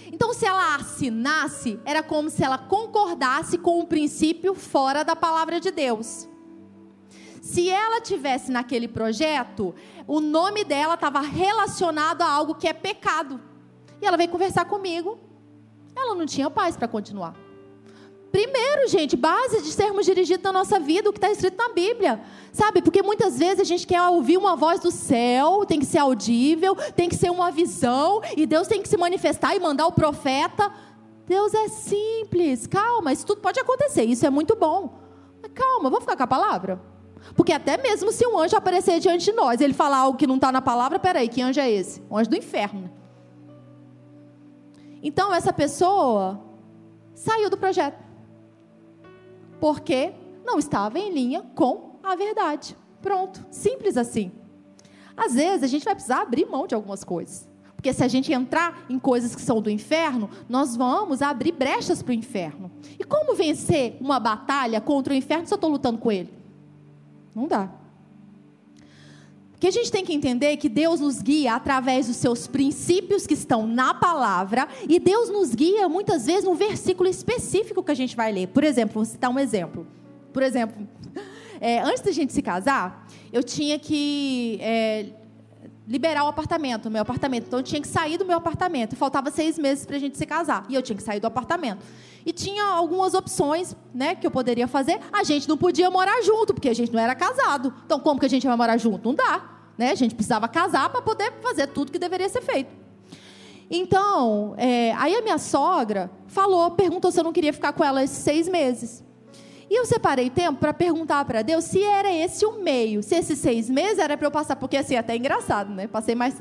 Então, 0.08 0.34
se 0.34 0.44
ela 0.44 0.74
assinasse, 0.74 1.78
era 1.84 2.02
como 2.02 2.28
se 2.28 2.42
ela 2.42 2.58
concordasse 2.58 3.58
com 3.58 3.78
um 3.78 3.86
princípio 3.86 4.56
fora 4.56 5.04
da 5.04 5.14
palavra 5.14 5.60
de 5.60 5.70
Deus. 5.70 6.28
Se 7.40 7.70
ela 7.70 8.00
tivesse 8.00 8.50
naquele 8.50 8.88
projeto, 8.88 9.72
o 10.04 10.20
nome 10.20 10.64
dela 10.64 10.94
estava 10.94 11.20
relacionado 11.20 12.22
a 12.22 12.28
algo 12.28 12.56
que 12.56 12.66
é 12.66 12.72
pecado. 12.72 13.40
E 14.00 14.04
ela 14.04 14.16
veio 14.16 14.30
conversar 14.30 14.64
comigo. 14.64 15.16
Ela 15.94 16.16
não 16.16 16.26
tinha 16.26 16.50
paz 16.50 16.76
para 16.76 16.88
continuar. 16.88 17.41
Primeiro, 18.32 18.88
gente, 18.88 19.14
base 19.14 19.60
de 19.60 19.70
sermos 19.70 20.06
dirigidos 20.06 20.42
na 20.42 20.50
nossa 20.50 20.80
vida, 20.80 21.10
o 21.10 21.12
que 21.12 21.18
está 21.18 21.30
escrito 21.30 21.58
na 21.58 21.68
Bíblia. 21.68 22.18
Sabe? 22.50 22.80
Porque 22.80 23.02
muitas 23.02 23.38
vezes 23.38 23.60
a 23.60 23.64
gente 23.64 23.86
quer 23.86 24.00
ouvir 24.08 24.38
uma 24.38 24.56
voz 24.56 24.80
do 24.80 24.90
céu, 24.90 25.66
tem 25.66 25.78
que 25.78 25.84
ser 25.84 25.98
audível, 25.98 26.74
tem 26.96 27.10
que 27.10 27.14
ser 27.14 27.30
uma 27.30 27.50
visão, 27.50 28.22
e 28.34 28.46
Deus 28.46 28.66
tem 28.66 28.80
que 28.80 28.88
se 28.88 28.96
manifestar 28.96 29.54
e 29.54 29.60
mandar 29.60 29.86
o 29.86 29.92
profeta. 29.92 30.72
Deus 31.26 31.52
é 31.52 31.68
simples, 31.68 32.66
calma, 32.66 33.12
isso 33.12 33.26
tudo 33.26 33.42
pode 33.42 33.60
acontecer, 33.60 34.04
isso 34.04 34.26
é 34.26 34.30
muito 34.30 34.56
bom. 34.56 34.98
Mas 35.42 35.52
calma, 35.52 35.90
vamos 35.90 36.04
ficar 36.04 36.16
com 36.16 36.22
a 36.22 36.26
palavra? 36.26 36.80
Porque 37.36 37.52
até 37.52 37.76
mesmo 37.76 38.10
se 38.10 38.26
um 38.26 38.38
anjo 38.38 38.56
aparecer 38.56 38.98
diante 38.98 39.26
de 39.26 39.32
nós, 39.32 39.60
ele 39.60 39.74
falar 39.74 39.98
algo 39.98 40.16
que 40.16 40.26
não 40.26 40.36
está 40.36 40.50
na 40.50 40.62
palavra, 40.62 40.98
peraí, 40.98 41.28
que 41.28 41.42
anjo 41.42 41.60
é 41.60 41.70
esse? 41.70 42.02
O 42.08 42.16
anjo 42.16 42.30
do 42.30 42.36
inferno. 42.36 42.90
Então 45.02 45.34
essa 45.34 45.52
pessoa 45.52 46.40
saiu 47.14 47.50
do 47.50 47.58
projeto. 47.58 48.01
Porque 49.62 50.12
não 50.44 50.58
estava 50.58 50.98
em 50.98 51.14
linha 51.14 51.44
com 51.54 52.00
a 52.02 52.16
verdade. 52.16 52.76
Pronto, 53.00 53.46
simples 53.48 53.96
assim. 53.96 54.32
Às 55.16 55.34
vezes 55.34 55.62
a 55.62 55.68
gente 55.68 55.84
vai 55.84 55.94
precisar 55.94 56.22
abrir 56.22 56.46
mão 56.46 56.66
de 56.66 56.74
algumas 56.74 57.04
coisas. 57.04 57.48
Porque 57.76 57.92
se 57.92 58.02
a 58.02 58.08
gente 58.08 58.32
entrar 58.32 58.84
em 58.90 58.98
coisas 58.98 59.36
que 59.36 59.40
são 59.40 59.62
do 59.62 59.70
inferno, 59.70 60.28
nós 60.48 60.74
vamos 60.74 61.22
abrir 61.22 61.52
brechas 61.52 62.02
para 62.02 62.10
o 62.10 62.14
inferno. 62.14 62.72
E 62.98 63.04
como 63.04 63.36
vencer 63.36 63.96
uma 64.00 64.18
batalha 64.18 64.80
contra 64.80 65.12
o 65.12 65.16
inferno 65.16 65.46
se 65.46 65.54
eu 65.54 65.56
estou 65.56 65.70
lutando 65.70 65.98
com 65.98 66.10
ele? 66.10 66.34
Não 67.32 67.46
dá. 67.46 67.70
Porque 69.62 69.78
a 69.78 69.80
gente 69.80 69.92
tem 69.92 70.04
que 70.04 70.12
entender 70.12 70.56
que 70.56 70.68
Deus 70.68 70.98
nos 70.98 71.22
guia 71.22 71.54
através 71.54 72.08
dos 72.08 72.16
seus 72.16 72.48
princípios 72.48 73.28
que 73.28 73.34
estão 73.34 73.64
na 73.64 73.94
palavra, 73.94 74.66
e 74.88 74.98
Deus 74.98 75.28
nos 75.28 75.54
guia 75.54 75.88
muitas 75.88 76.26
vezes 76.26 76.42
num 76.42 76.56
versículo 76.56 77.08
específico 77.08 77.80
que 77.80 77.92
a 77.92 77.94
gente 77.94 78.16
vai 78.16 78.32
ler. 78.32 78.48
Por 78.48 78.64
exemplo, 78.64 78.94
vou 78.94 79.04
citar 79.04 79.30
um 79.30 79.38
exemplo. 79.38 79.86
Por 80.32 80.42
exemplo, 80.42 80.84
é, 81.62 81.78
antes 81.78 82.02
da 82.02 82.10
gente 82.10 82.32
se 82.32 82.42
casar, 82.42 83.06
eu 83.32 83.40
tinha 83.44 83.78
que 83.78 84.58
é, 84.60 85.10
liberar 85.86 86.24
o 86.24 86.26
apartamento, 86.26 86.86
o 86.86 86.90
meu 86.90 87.02
apartamento. 87.02 87.46
Então 87.46 87.60
eu 87.60 87.62
tinha 87.62 87.80
que 87.80 87.86
sair 87.86 88.18
do 88.18 88.24
meu 88.24 88.38
apartamento. 88.38 88.96
Faltava 88.96 89.30
seis 89.30 89.56
meses 89.56 89.86
para 89.86 89.94
a 89.94 90.00
gente 90.00 90.18
se 90.18 90.26
casar. 90.26 90.66
E 90.68 90.74
eu 90.74 90.82
tinha 90.82 90.96
que 90.96 91.04
sair 91.04 91.20
do 91.20 91.28
apartamento. 91.28 91.84
E 92.26 92.32
tinha 92.32 92.64
algumas 92.64 93.14
opções 93.14 93.76
né, 93.94 94.16
que 94.16 94.26
eu 94.26 94.30
poderia 94.32 94.66
fazer. 94.66 94.98
A 95.12 95.22
gente 95.22 95.48
não 95.48 95.56
podia 95.56 95.88
morar 95.88 96.20
junto, 96.22 96.52
porque 96.52 96.68
a 96.68 96.74
gente 96.74 96.92
não 96.92 96.98
era 96.98 97.14
casado. 97.14 97.72
Então, 97.86 98.00
como 98.00 98.18
que 98.18 98.26
a 98.26 98.28
gente 98.28 98.44
vai 98.44 98.56
morar 98.56 98.76
junto? 98.76 99.08
Não 99.08 99.14
dá. 99.14 99.51
Né? 99.82 99.90
A 99.90 99.96
gente 99.96 100.14
precisava 100.14 100.46
casar 100.46 100.88
para 100.90 101.02
poder 101.02 101.32
fazer 101.42 101.66
tudo 101.66 101.90
que 101.90 101.98
deveria 101.98 102.28
ser 102.28 102.40
feito. 102.40 102.70
Então, 103.68 104.54
é, 104.56 104.92
aí 104.92 105.12
a 105.16 105.20
minha 105.20 105.38
sogra 105.38 106.08
falou, 106.28 106.70
perguntou 106.70 107.10
se 107.10 107.18
eu 107.18 107.24
não 107.24 107.32
queria 107.32 107.52
ficar 107.52 107.72
com 107.72 107.82
ela 107.82 108.04
esses 108.04 108.18
seis 108.18 108.46
meses. 108.48 109.02
E 109.68 109.74
eu 109.74 109.84
separei 109.84 110.30
tempo 110.30 110.60
para 110.60 110.72
perguntar 110.72 111.24
para 111.24 111.42
Deus 111.42 111.64
se 111.64 111.82
era 111.82 112.12
esse 112.12 112.46
o 112.46 112.62
meio, 112.62 113.02
se 113.02 113.16
esses 113.16 113.40
seis 113.40 113.68
meses 113.68 113.98
era 113.98 114.16
para 114.16 114.28
eu 114.28 114.30
passar, 114.30 114.54
porque 114.54 114.76
assim, 114.76 114.94
é 114.94 114.98
até 114.98 115.16
engraçado, 115.16 115.74
né? 115.74 115.88
Passei 115.88 116.14
mais 116.14 116.40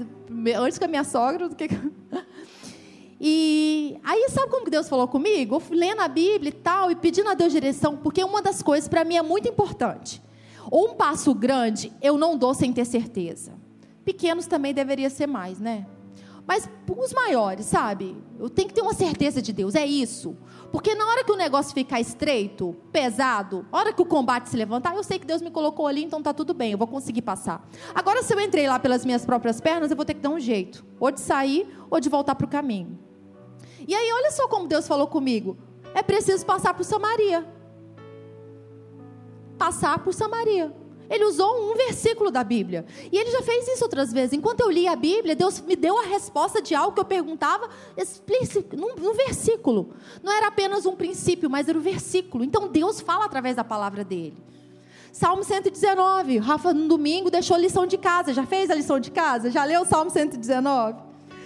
antes 0.55 0.77
com 0.77 0.85
a 0.85 0.87
minha 0.87 1.03
sogra 1.03 1.49
do 1.49 1.55
que. 1.55 1.67
E 3.23 3.99
aí, 4.03 4.29
sabe 4.29 4.49
como 4.49 4.65
que 4.65 4.71
Deus 4.71 4.89
falou 4.89 5.07
comigo? 5.07 5.61
Eu 5.69 5.77
lendo 5.77 6.01
a 6.01 6.07
Bíblia 6.07 6.49
e 6.49 6.51
tal, 6.51 6.89
e 6.89 6.95
pedindo 6.95 7.29
a 7.29 7.35
Deus 7.35 7.51
direção, 7.51 7.95
porque 7.95 8.23
uma 8.23 8.41
das 8.41 8.63
coisas 8.63 8.89
para 8.89 9.03
mim 9.03 9.15
é 9.15 9.21
muito 9.21 9.47
importante. 9.47 10.19
Um 10.71 10.93
passo 10.93 11.33
grande 11.33 11.91
eu 12.01 12.17
não 12.17 12.37
dou 12.37 12.53
sem 12.53 12.71
ter 12.71 12.85
certeza. 12.85 13.53
Pequenos 14.05 14.47
também 14.47 14.73
deveria 14.73 15.09
ser 15.09 15.27
mais, 15.27 15.59
né? 15.59 15.85
Mas 16.47 16.69
os 16.97 17.13
maiores, 17.13 17.65
sabe? 17.65 18.15
Eu 18.39 18.49
tenho 18.49 18.67
que 18.67 18.73
ter 18.73 18.81
uma 18.81 18.93
certeza 18.93 19.41
de 19.41 19.53
Deus, 19.53 19.75
é 19.75 19.85
isso. 19.85 20.35
Porque 20.71 20.95
na 20.95 21.05
hora 21.05 21.23
que 21.23 21.31
o 21.31 21.35
negócio 21.35 21.73
ficar 21.73 21.99
estreito, 21.99 22.75
pesado, 22.91 23.65
na 23.71 23.77
hora 23.77 23.93
que 23.93 24.01
o 24.01 24.05
combate 24.05 24.49
se 24.49 24.57
levantar, 24.57 24.95
eu 24.95 25.03
sei 25.03 25.19
que 25.19 25.25
Deus 25.25 25.41
me 25.41 25.51
colocou 25.51 25.85
ali, 25.87 26.03
então 26.03 26.21
tá 26.21 26.33
tudo 26.33 26.53
bem, 26.53 26.71
eu 26.71 26.77
vou 26.77 26.87
conseguir 26.87 27.21
passar. 27.21 27.67
Agora, 27.93 28.23
se 28.23 28.33
eu 28.33 28.39
entrei 28.39 28.67
lá 28.67 28.79
pelas 28.79 29.05
minhas 29.05 29.25
próprias 29.25 29.61
pernas, 29.61 29.91
eu 29.91 29.95
vou 29.95 30.05
ter 30.05 30.15
que 30.15 30.19
dar 30.19 30.29
um 30.29 30.39
jeito, 30.39 30.85
ou 30.99 31.11
de 31.11 31.19
sair, 31.19 31.67
ou 31.89 31.99
de 31.99 32.09
voltar 32.09 32.35
para 32.35 32.45
o 32.45 32.49
caminho. 32.49 32.97
E 33.87 33.93
aí, 33.93 34.11
olha 34.13 34.31
só 34.31 34.47
como 34.47 34.67
Deus 34.67 34.87
falou 34.87 35.07
comigo: 35.07 35.57
é 35.93 36.01
preciso 36.01 36.45
passar 36.45 36.73
por 36.73 36.83
Samaria. 36.83 37.45
Passar 39.61 39.99
por 39.99 40.11
Samaria. 40.11 40.73
Ele 41.07 41.23
usou 41.23 41.71
um 41.71 41.75
versículo 41.75 42.31
da 42.31 42.43
Bíblia. 42.43 42.83
E 43.11 43.15
ele 43.15 43.29
já 43.29 43.43
fez 43.43 43.67
isso 43.67 43.83
outras 43.83 44.11
vezes. 44.11 44.33
Enquanto 44.33 44.61
eu 44.61 44.71
li 44.71 44.87
a 44.87 44.95
Bíblia, 44.95 45.35
Deus 45.35 45.61
me 45.61 45.75
deu 45.75 45.99
a 45.99 46.03
resposta 46.03 46.59
de 46.59 46.73
algo 46.73 46.95
que 46.95 46.99
eu 46.99 47.05
perguntava 47.05 47.69
explícito, 47.95 48.75
num, 48.75 48.95
num 48.95 49.13
versículo. 49.13 49.93
Não 50.23 50.33
era 50.33 50.47
apenas 50.47 50.87
um 50.87 50.95
princípio, 50.95 51.47
mas 51.47 51.69
era 51.69 51.77
um 51.77 51.81
versículo. 51.81 52.43
Então 52.43 52.69
Deus 52.69 53.01
fala 53.01 53.25
através 53.25 53.55
da 53.55 53.63
palavra 53.63 54.03
dele. 54.03 54.35
Salmo 55.13 55.43
119. 55.43 56.39
Rafa, 56.39 56.73
no 56.73 56.87
domingo, 56.87 57.29
deixou 57.29 57.55
lição 57.55 57.85
de 57.85 57.99
casa. 57.99 58.33
Já 58.33 58.47
fez 58.47 58.71
a 58.71 58.73
lição 58.73 58.99
de 58.99 59.11
casa? 59.11 59.51
Já 59.51 59.63
leu 59.63 59.81
o 59.81 59.85
Salmo 59.85 60.09
119? 60.09 60.97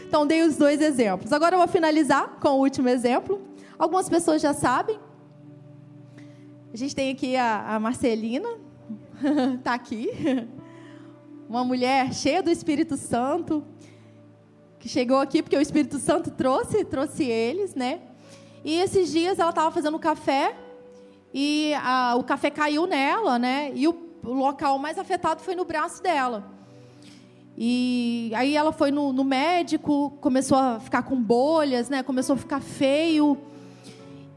Então, 0.07 0.25
dei 0.25 0.41
os 0.41 0.55
dois 0.55 0.79
exemplos. 0.79 1.33
Agora 1.33 1.55
eu 1.55 1.59
vou 1.59 1.67
finalizar 1.67 2.37
com 2.39 2.51
o 2.51 2.59
último 2.59 2.87
exemplo. 2.87 3.41
Algumas 3.77 4.07
pessoas 4.07 4.41
já 4.41 4.53
sabem. 4.53 4.97
A 6.75 6.77
gente 6.77 6.93
tem 6.93 7.09
aqui 7.09 7.37
a, 7.37 7.75
a 7.75 7.79
Marcelina, 7.79 8.49
está 9.57 9.71
aqui. 9.79 10.09
Uma 11.47 11.63
mulher 11.63 12.13
cheia 12.13 12.43
do 12.43 12.49
Espírito 12.49 12.97
Santo, 12.97 13.63
que 14.77 14.89
chegou 14.89 15.19
aqui 15.19 15.41
porque 15.41 15.55
o 15.55 15.61
Espírito 15.61 15.97
Santo 15.99 16.31
trouxe, 16.31 16.83
trouxe 16.83 17.23
eles, 17.23 17.75
né? 17.75 18.01
E 18.61 18.73
esses 18.73 19.09
dias 19.09 19.39
ela 19.39 19.51
estava 19.51 19.71
fazendo 19.71 19.97
café 19.97 20.53
e 21.33 21.73
a, 21.75 22.17
o 22.17 22.25
café 22.25 22.49
caiu 22.49 22.85
nela, 22.85 23.39
né? 23.39 23.71
E 23.73 23.87
o, 23.87 23.95
o, 24.21 24.33
local 24.33 24.77
mais 24.77 24.99
afetado 24.99 25.41
foi 25.41 25.55
no 25.55 25.63
braço 25.63 26.03
dela. 26.03 26.43
E 27.57 28.33
aí 28.35 28.53
ela 28.53 28.73
foi 28.73 28.91
no, 28.91 29.13
no 29.13 29.23
médico, 29.23 30.11
começou 30.19 30.57
a 30.57 30.81
ficar 30.81 31.03
com 31.03 31.15
bolhas, 31.15 31.87
né? 31.87 32.03
Começou 32.03 32.33
a 32.33 32.37
ficar 32.37 32.59
feio. 32.59 33.37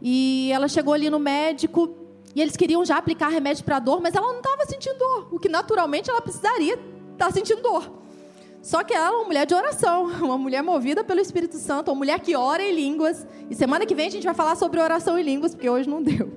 E 0.01 0.51
ela 0.53 0.69
chegou 0.69 0.95
ali 0.95 1.11
no 1.11 1.19
médico 1.19 1.98
e 2.35 2.41
eles 2.41 2.57
queriam 2.57 2.85
já 2.85 2.97
aplicar 2.97 3.29
remédio 3.29 3.65
para 3.65 3.79
dor, 3.79 4.01
mas 4.01 4.15
ela 4.15 4.27
não 4.27 4.39
estava 4.39 4.65
sentindo 4.67 4.99
dor, 4.99 5.29
o 5.33 5.39
que 5.39 5.49
naturalmente 5.49 6.11
ela 6.11 6.21
precisaria 6.21 6.75
estar 6.75 7.27
tá 7.27 7.31
sentindo 7.31 7.63
dor. 7.63 7.99
Só 8.63 8.83
que 8.83 8.93
ela 8.93 9.09
é 9.09 9.11
uma 9.11 9.25
mulher 9.25 9.47
de 9.47 9.55
oração, 9.55 10.07
uma 10.23 10.39
mulher 10.39 10.63
movida 10.63 11.05
pelo 11.05 11.21
Espírito 11.21 11.57
Santo, 11.57 11.91
uma 11.91 11.97
mulher 11.97 12.21
que 12.21 12.37
ora 12.37 12.63
em 12.63 12.75
línguas. 12.75 13.27
E 13.49 13.55
semana 13.55 13.87
que 13.87 13.95
vem 13.95 14.09
a 14.09 14.11
gente 14.11 14.25
vai 14.25 14.35
falar 14.35 14.57
sobre 14.57 14.81
oração 14.81 15.19
em 15.19 15.23
línguas, 15.23 15.55
porque 15.55 15.69
hoje 15.69 15.89
não 15.89 16.03
deu. 16.03 16.33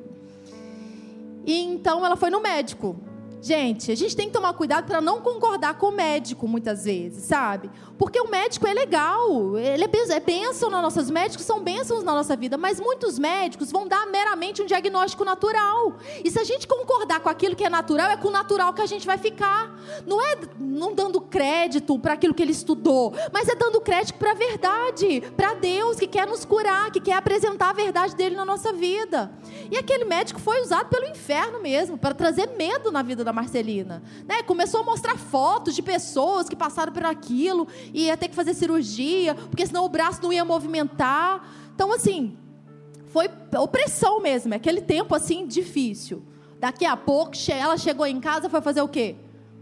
E 1.45 1.61
então 1.63 2.05
ela 2.05 2.15
foi 2.15 2.29
no 2.29 2.39
médico. 2.39 2.95
Gente, 3.41 3.91
a 3.91 3.95
gente 3.95 4.15
tem 4.15 4.27
que 4.27 4.33
tomar 4.33 4.53
cuidado 4.53 4.85
para 4.85 5.01
não 5.01 5.19
concordar 5.19 5.73
com 5.73 5.87
o 5.87 5.91
médico 5.91 6.47
muitas 6.47 6.85
vezes, 6.85 7.23
sabe? 7.23 7.71
Porque 7.97 8.19
o 8.21 8.29
médico 8.29 8.67
é 8.67 8.73
legal, 8.73 9.57
ele 9.57 9.83
é, 9.83 10.15
é 10.15 10.19
bênção 10.19 10.69
nas 10.69 10.81
nossas 10.81 11.09
médicos 11.09 11.45
são 11.45 11.59
bênçãos 11.59 12.03
na 12.03 12.13
nossa 12.13 12.35
vida, 12.35 12.55
mas 12.55 12.79
muitos 12.79 13.17
médicos 13.17 13.71
vão 13.71 13.87
dar 13.87 14.05
meramente 14.05 14.61
um 14.61 14.65
diagnóstico 14.67 15.25
natural. 15.25 15.97
E 16.23 16.29
se 16.29 16.39
a 16.39 16.43
gente 16.43 16.67
concordar 16.67 17.19
com 17.19 17.29
aquilo 17.29 17.55
que 17.55 17.63
é 17.63 17.69
natural, 17.69 18.11
é 18.11 18.17
com 18.17 18.27
o 18.27 18.31
natural 18.31 18.73
que 18.73 18.81
a 18.81 18.85
gente 18.85 19.07
vai 19.07 19.17
ficar. 19.17 19.75
Não 20.05 20.21
é 20.21 20.37
não 20.59 20.93
dando 20.93 21.19
crédito 21.19 21.97
para 21.97 22.13
aquilo 22.13 22.35
que 22.35 22.43
ele 22.43 22.51
estudou, 22.51 23.13
mas 23.33 23.47
é 23.47 23.55
dando 23.55 23.81
crédito 23.81 24.19
para 24.19 24.31
a 24.31 24.35
verdade, 24.35 25.21
para 25.35 25.55
Deus 25.55 25.97
que 25.97 26.05
quer 26.05 26.27
nos 26.27 26.45
curar, 26.45 26.91
que 26.91 26.99
quer 26.99 27.13
apresentar 27.13 27.71
a 27.71 27.73
verdade 27.73 28.15
dele 28.15 28.35
na 28.35 28.45
nossa 28.45 28.71
vida. 28.71 29.31
E 29.71 29.77
aquele 29.77 30.05
médico 30.05 30.39
foi 30.39 30.61
usado 30.61 30.89
pelo 30.89 31.07
inferno 31.07 31.59
mesmo, 31.59 31.97
para 31.97 32.13
trazer 32.13 32.47
medo 32.57 32.91
na 32.91 33.01
vida 33.01 33.23
da 33.23 33.30
Marcelina. 33.34 34.03
Né? 34.27 34.43
Começou 34.43 34.82
a 34.82 34.84
mostrar 34.84 35.17
fotos 35.17 35.75
de 35.75 35.82
pessoas 35.82 36.47
que 36.49 36.55
passaram 36.55 36.91
por 36.91 37.05
aquilo 37.05 37.67
e 37.93 38.05
ia 38.05 38.17
ter 38.17 38.27
que 38.27 38.36
fazer 38.36 38.53
cirurgia, 38.53 39.36
porque 39.36 39.65
senão 39.65 39.86
o 39.86 39.89
braço 39.89 40.21
não 40.21 40.32
ia 40.32 40.45
movimentar. 40.45 41.47
Então, 41.73 41.93
assim, 41.93 42.38
foi 43.07 43.29
opressão 43.57 44.21
mesmo, 44.21 44.53
aquele 44.53 44.82
tempo 44.82 45.13
assim 45.13 45.45
difícil. 45.45 46.23
Daqui 46.59 46.86
a 46.86 46.95
pouco 46.95 47.32
ela 47.49 47.77
chegou 47.77 48.05
em 48.05 48.19
casa 48.19 48.47
foi 48.47 48.61
fazer 48.61 48.82
o 48.82 48.88
quê? 48.88 49.15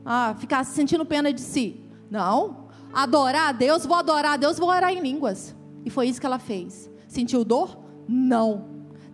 Ah, 0.05 0.36
ficar 0.38 0.63
sentindo 0.65 1.05
pena 1.05 1.32
de 1.32 1.41
si. 1.41 1.82
Não. 2.11 2.67
Adorar 2.93 3.49
a 3.49 3.51
Deus, 3.51 3.86
vou 3.86 3.95
adorar 3.95 4.34
a 4.34 4.38
Deus, 4.38 4.57
vou 4.57 4.70
orar 4.70 4.91
em 4.91 4.99
línguas. 4.99 5.55
E 5.86 5.89
foi 5.89 6.07
isso 6.07 6.20
que 6.20 6.26
ela 6.26 6.39
fez. 6.39 6.89
Sentiu 7.07 7.43
dor? 7.45 7.78
Não. 8.07 8.65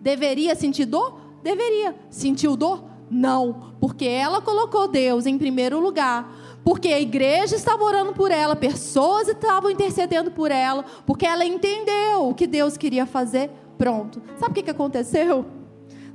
Deveria 0.02 0.56
sentir 0.56 0.86
dor? 0.86 1.20
Deveria. 1.44 1.96
Sentiu 2.10 2.56
dor? 2.56 2.84
Não, 3.10 3.74
porque 3.80 4.06
ela 4.06 4.42
colocou 4.42 4.88
Deus 4.88 5.26
em 5.26 5.38
primeiro 5.38 5.80
lugar. 5.80 6.60
Porque 6.64 6.88
a 6.88 7.00
igreja 7.00 7.56
estava 7.56 7.84
orando 7.84 8.14
por 8.14 8.32
ela, 8.32 8.56
pessoas 8.56 9.28
estavam 9.28 9.70
intercedendo 9.70 10.32
por 10.32 10.50
ela, 10.50 10.84
porque 11.06 11.26
ela 11.26 11.46
entendeu 11.46 12.28
o 12.28 12.34
que 12.34 12.48
Deus 12.48 12.76
queria 12.76 13.06
fazer. 13.06 13.52
Pronto. 13.78 14.22
Sabe 14.40 14.52
o 14.52 14.54
que, 14.56 14.64
que 14.64 14.72
aconteceu? 14.72 15.46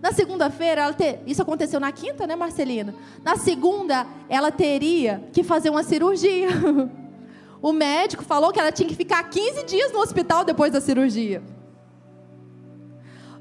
Na 0.02 0.12
segunda-feira, 0.12 0.92
ter... 0.92 1.20
isso 1.26 1.42
aconteceu 1.42 1.78
na 1.78 1.92
quinta, 1.92 2.26
né, 2.26 2.34
Marcelina? 2.34 2.94
Na 3.22 3.36
segunda, 3.36 4.06
ela 4.28 4.50
teria 4.50 5.22
que 5.32 5.44
fazer 5.44 5.70
uma 5.70 5.82
cirurgia. 5.82 6.48
O 7.62 7.74
médico 7.74 8.24
falou 8.24 8.52
que 8.52 8.58
ela 8.58 8.72
tinha 8.72 8.88
que 8.88 8.94
ficar 8.94 9.22
15 9.22 9.64
dias 9.64 9.92
no 9.92 10.00
hospital 10.00 10.44
depois 10.44 10.72
da 10.72 10.80
cirurgia. 10.80 11.42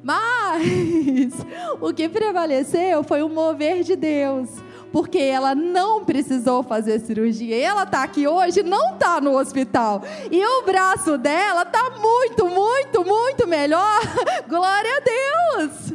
Mas 0.03 1.33
o 1.81 1.93
que 1.93 2.07
prevaleceu 2.07 3.03
foi 3.03 3.21
o 3.21 3.29
mover 3.29 3.83
de 3.83 3.95
Deus. 3.95 4.49
Porque 4.91 5.19
ela 5.19 5.53
não 5.53 6.03
precisou 6.03 6.63
fazer 6.63 6.99
cirurgia. 6.99 7.55
E 7.55 7.61
ela 7.61 7.83
está 7.83 8.01
aqui 8.03 8.27
hoje, 8.27 8.63
não 8.63 8.93
está 8.93 9.21
no 9.21 9.37
hospital. 9.37 10.01
E 10.31 10.43
o 10.43 10.63
braço 10.63 11.17
dela 11.17 11.61
está 11.61 11.91
muito, 11.91 12.47
muito, 12.47 13.05
muito 13.05 13.47
melhor. 13.47 13.99
Glória 14.49 14.97
a 14.97 14.99
Deus! 14.99 15.93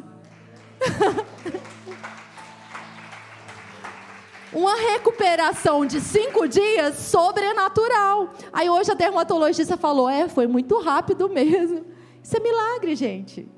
uma 4.55 4.77
recuperação 4.77 5.85
de 5.85 6.01
cinco 6.01 6.47
dias 6.47 6.95
sobrenatural. 6.97 8.33
Aí 8.53 8.71
hoje 8.71 8.93
a 8.93 8.95
dermatologista 8.95 9.77
falou: 9.77 10.09
é, 10.09 10.29
foi 10.29 10.47
muito 10.47 10.81
rápido 10.81 11.29
mesmo. 11.29 11.85
Isso 12.23 12.37
é 12.37 12.41
milagre, 12.41 12.95
gente. 12.95 13.54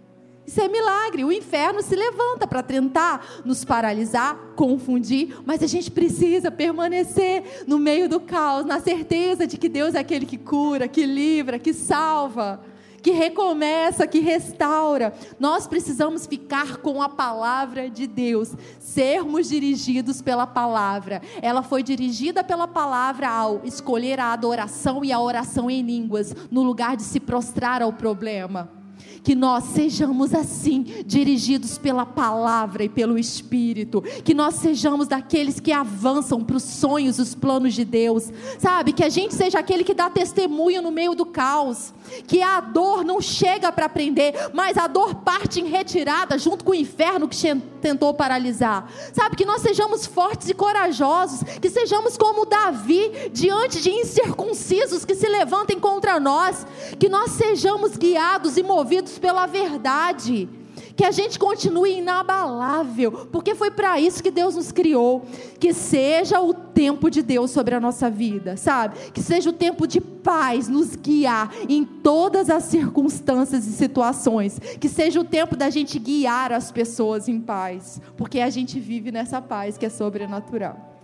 Isso 0.46 0.60
é 0.60 0.68
milagre. 0.68 1.24
O 1.24 1.32
inferno 1.32 1.82
se 1.82 1.96
levanta 1.96 2.46
para 2.46 2.62
tentar 2.62 3.42
nos 3.44 3.64
paralisar, 3.64 4.36
confundir, 4.54 5.36
mas 5.44 5.62
a 5.62 5.66
gente 5.66 5.90
precisa 5.90 6.50
permanecer 6.50 7.64
no 7.66 7.78
meio 7.78 8.08
do 8.08 8.20
caos, 8.20 8.64
na 8.64 8.80
certeza 8.80 9.46
de 9.46 9.58
que 9.58 9.68
Deus 9.68 9.94
é 9.94 9.98
aquele 9.98 10.24
que 10.24 10.38
cura, 10.38 10.86
que 10.86 11.04
livra, 11.04 11.58
que 11.58 11.72
salva 11.72 12.62
que 13.06 13.12
recomeça, 13.12 14.04
que 14.04 14.18
restaura. 14.18 15.14
Nós 15.38 15.64
precisamos 15.64 16.26
ficar 16.26 16.78
com 16.78 17.00
a 17.00 17.08
palavra 17.08 17.88
de 17.88 18.04
Deus, 18.04 18.52
sermos 18.80 19.48
dirigidos 19.48 20.20
pela 20.20 20.44
palavra. 20.44 21.22
Ela 21.40 21.62
foi 21.62 21.84
dirigida 21.84 22.42
pela 22.42 22.66
palavra 22.66 23.28
ao 23.28 23.60
escolher 23.62 24.18
a 24.18 24.32
adoração 24.32 25.04
e 25.04 25.12
a 25.12 25.20
oração 25.20 25.70
em 25.70 25.82
línguas, 25.82 26.34
no 26.50 26.64
lugar 26.64 26.96
de 26.96 27.04
se 27.04 27.20
prostrar 27.20 27.80
ao 27.80 27.92
problema 27.92 28.75
que 29.22 29.34
nós 29.34 29.64
sejamos 29.64 30.32
assim, 30.32 30.84
dirigidos 31.04 31.78
pela 31.78 32.06
palavra 32.06 32.84
e 32.84 32.88
pelo 32.88 33.18
Espírito, 33.18 34.02
que 34.24 34.32
nós 34.34 34.54
sejamos 34.54 35.08
daqueles 35.08 35.58
que 35.58 35.72
avançam 35.72 36.44
para 36.44 36.56
os 36.56 36.62
sonhos, 36.62 37.18
os 37.18 37.34
planos 37.34 37.74
de 37.74 37.84
Deus, 37.84 38.30
sabe? 38.58 38.92
Que 38.92 39.02
a 39.02 39.08
gente 39.08 39.34
seja 39.34 39.58
aquele 39.58 39.84
que 39.84 39.94
dá 39.94 40.08
testemunho 40.08 40.80
no 40.80 40.90
meio 40.90 41.14
do 41.14 41.26
caos, 41.26 41.92
que 42.26 42.40
a 42.40 42.60
dor 42.60 43.04
não 43.04 43.20
chega 43.20 43.72
para 43.72 43.88
prender, 43.88 44.34
mas 44.52 44.76
a 44.76 44.86
dor 44.86 45.16
parte 45.16 45.60
em 45.60 45.66
retirada 45.66 46.38
junto 46.38 46.64
com 46.64 46.70
o 46.70 46.74
inferno 46.74 47.28
que 47.28 47.36
tentou 47.80 48.14
paralisar, 48.14 48.90
sabe? 49.12 49.36
Que 49.36 49.44
nós 49.44 49.62
sejamos 49.62 50.06
fortes 50.06 50.48
e 50.48 50.54
corajosos, 50.54 51.42
que 51.60 51.70
sejamos 51.70 52.16
como 52.16 52.46
Davi 52.46 53.30
diante 53.32 53.80
de 53.80 53.90
incircuncisos 53.90 55.04
que 55.04 55.14
se 55.14 55.28
levantem 55.28 55.78
contra 55.78 56.18
nós, 56.18 56.66
que 56.98 57.08
nós 57.08 57.32
sejamos 57.32 57.96
guiados 57.96 58.56
e 58.56 58.62
movidos 58.96 59.18
pela 59.18 59.46
verdade. 59.46 60.48
Que 60.94 61.04
a 61.04 61.10
gente 61.10 61.38
continue 61.38 61.98
inabalável, 61.98 63.28
porque 63.30 63.54
foi 63.54 63.70
para 63.70 64.00
isso 64.00 64.22
que 64.22 64.30
Deus 64.30 64.56
nos 64.56 64.72
criou. 64.72 65.26
Que 65.60 65.74
seja 65.74 66.40
o 66.40 66.54
tempo 66.54 67.10
de 67.10 67.22
Deus 67.22 67.50
sobre 67.50 67.74
a 67.74 67.80
nossa 67.80 68.10
vida, 68.10 68.56
sabe? 68.56 69.10
Que 69.10 69.22
seja 69.22 69.50
o 69.50 69.52
tempo 69.52 69.86
de 69.86 70.00
paz 70.00 70.68
nos 70.68 70.96
guiar 70.96 71.52
em 71.68 71.84
todas 71.84 72.48
as 72.48 72.64
circunstâncias 72.64 73.66
e 73.66 73.72
situações. 73.72 74.58
Que 74.58 74.88
seja 74.88 75.20
o 75.20 75.24
tempo 75.24 75.54
da 75.54 75.68
gente 75.68 75.98
guiar 75.98 76.52
as 76.52 76.70
pessoas 76.70 77.28
em 77.28 77.40
paz, 77.40 78.00
porque 78.16 78.40
a 78.40 78.48
gente 78.48 78.80
vive 78.80 79.12
nessa 79.12 79.40
paz 79.40 79.76
que 79.76 79.84
é 79.84 79.90
sobrenatural. 79.90 80.94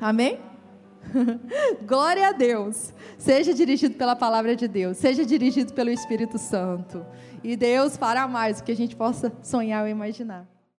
Amém? 0.00 0.38
Glória 1.86 2.28
a 2.28 2.32
Deus. 2.32 2.92
Seja 3.18 3.54
dirigido 3.54 3.94
pela 3.94 4.16
palavra 4.16 4.54
de 4.54 4.68
Deus, 4.68 4.96
seja 4.96 5.24
dirigido 5.24 5.72
pelo 5.72 5.90
Espírito 5.90 6.38
Santo. 6.38 7.04
E 7.42 7.56
Deus 7.56 7.96
fará 7.96 8.26
mais 8.26 8.58
do 8.58 8.64
que 8.64 8.72
a 8.72 8.76
gente 8.76 8.96
possa 8.96 9.32
sonhar 9.42 9.82
ou 9.82 9.88
imaginar. 9.88 10.53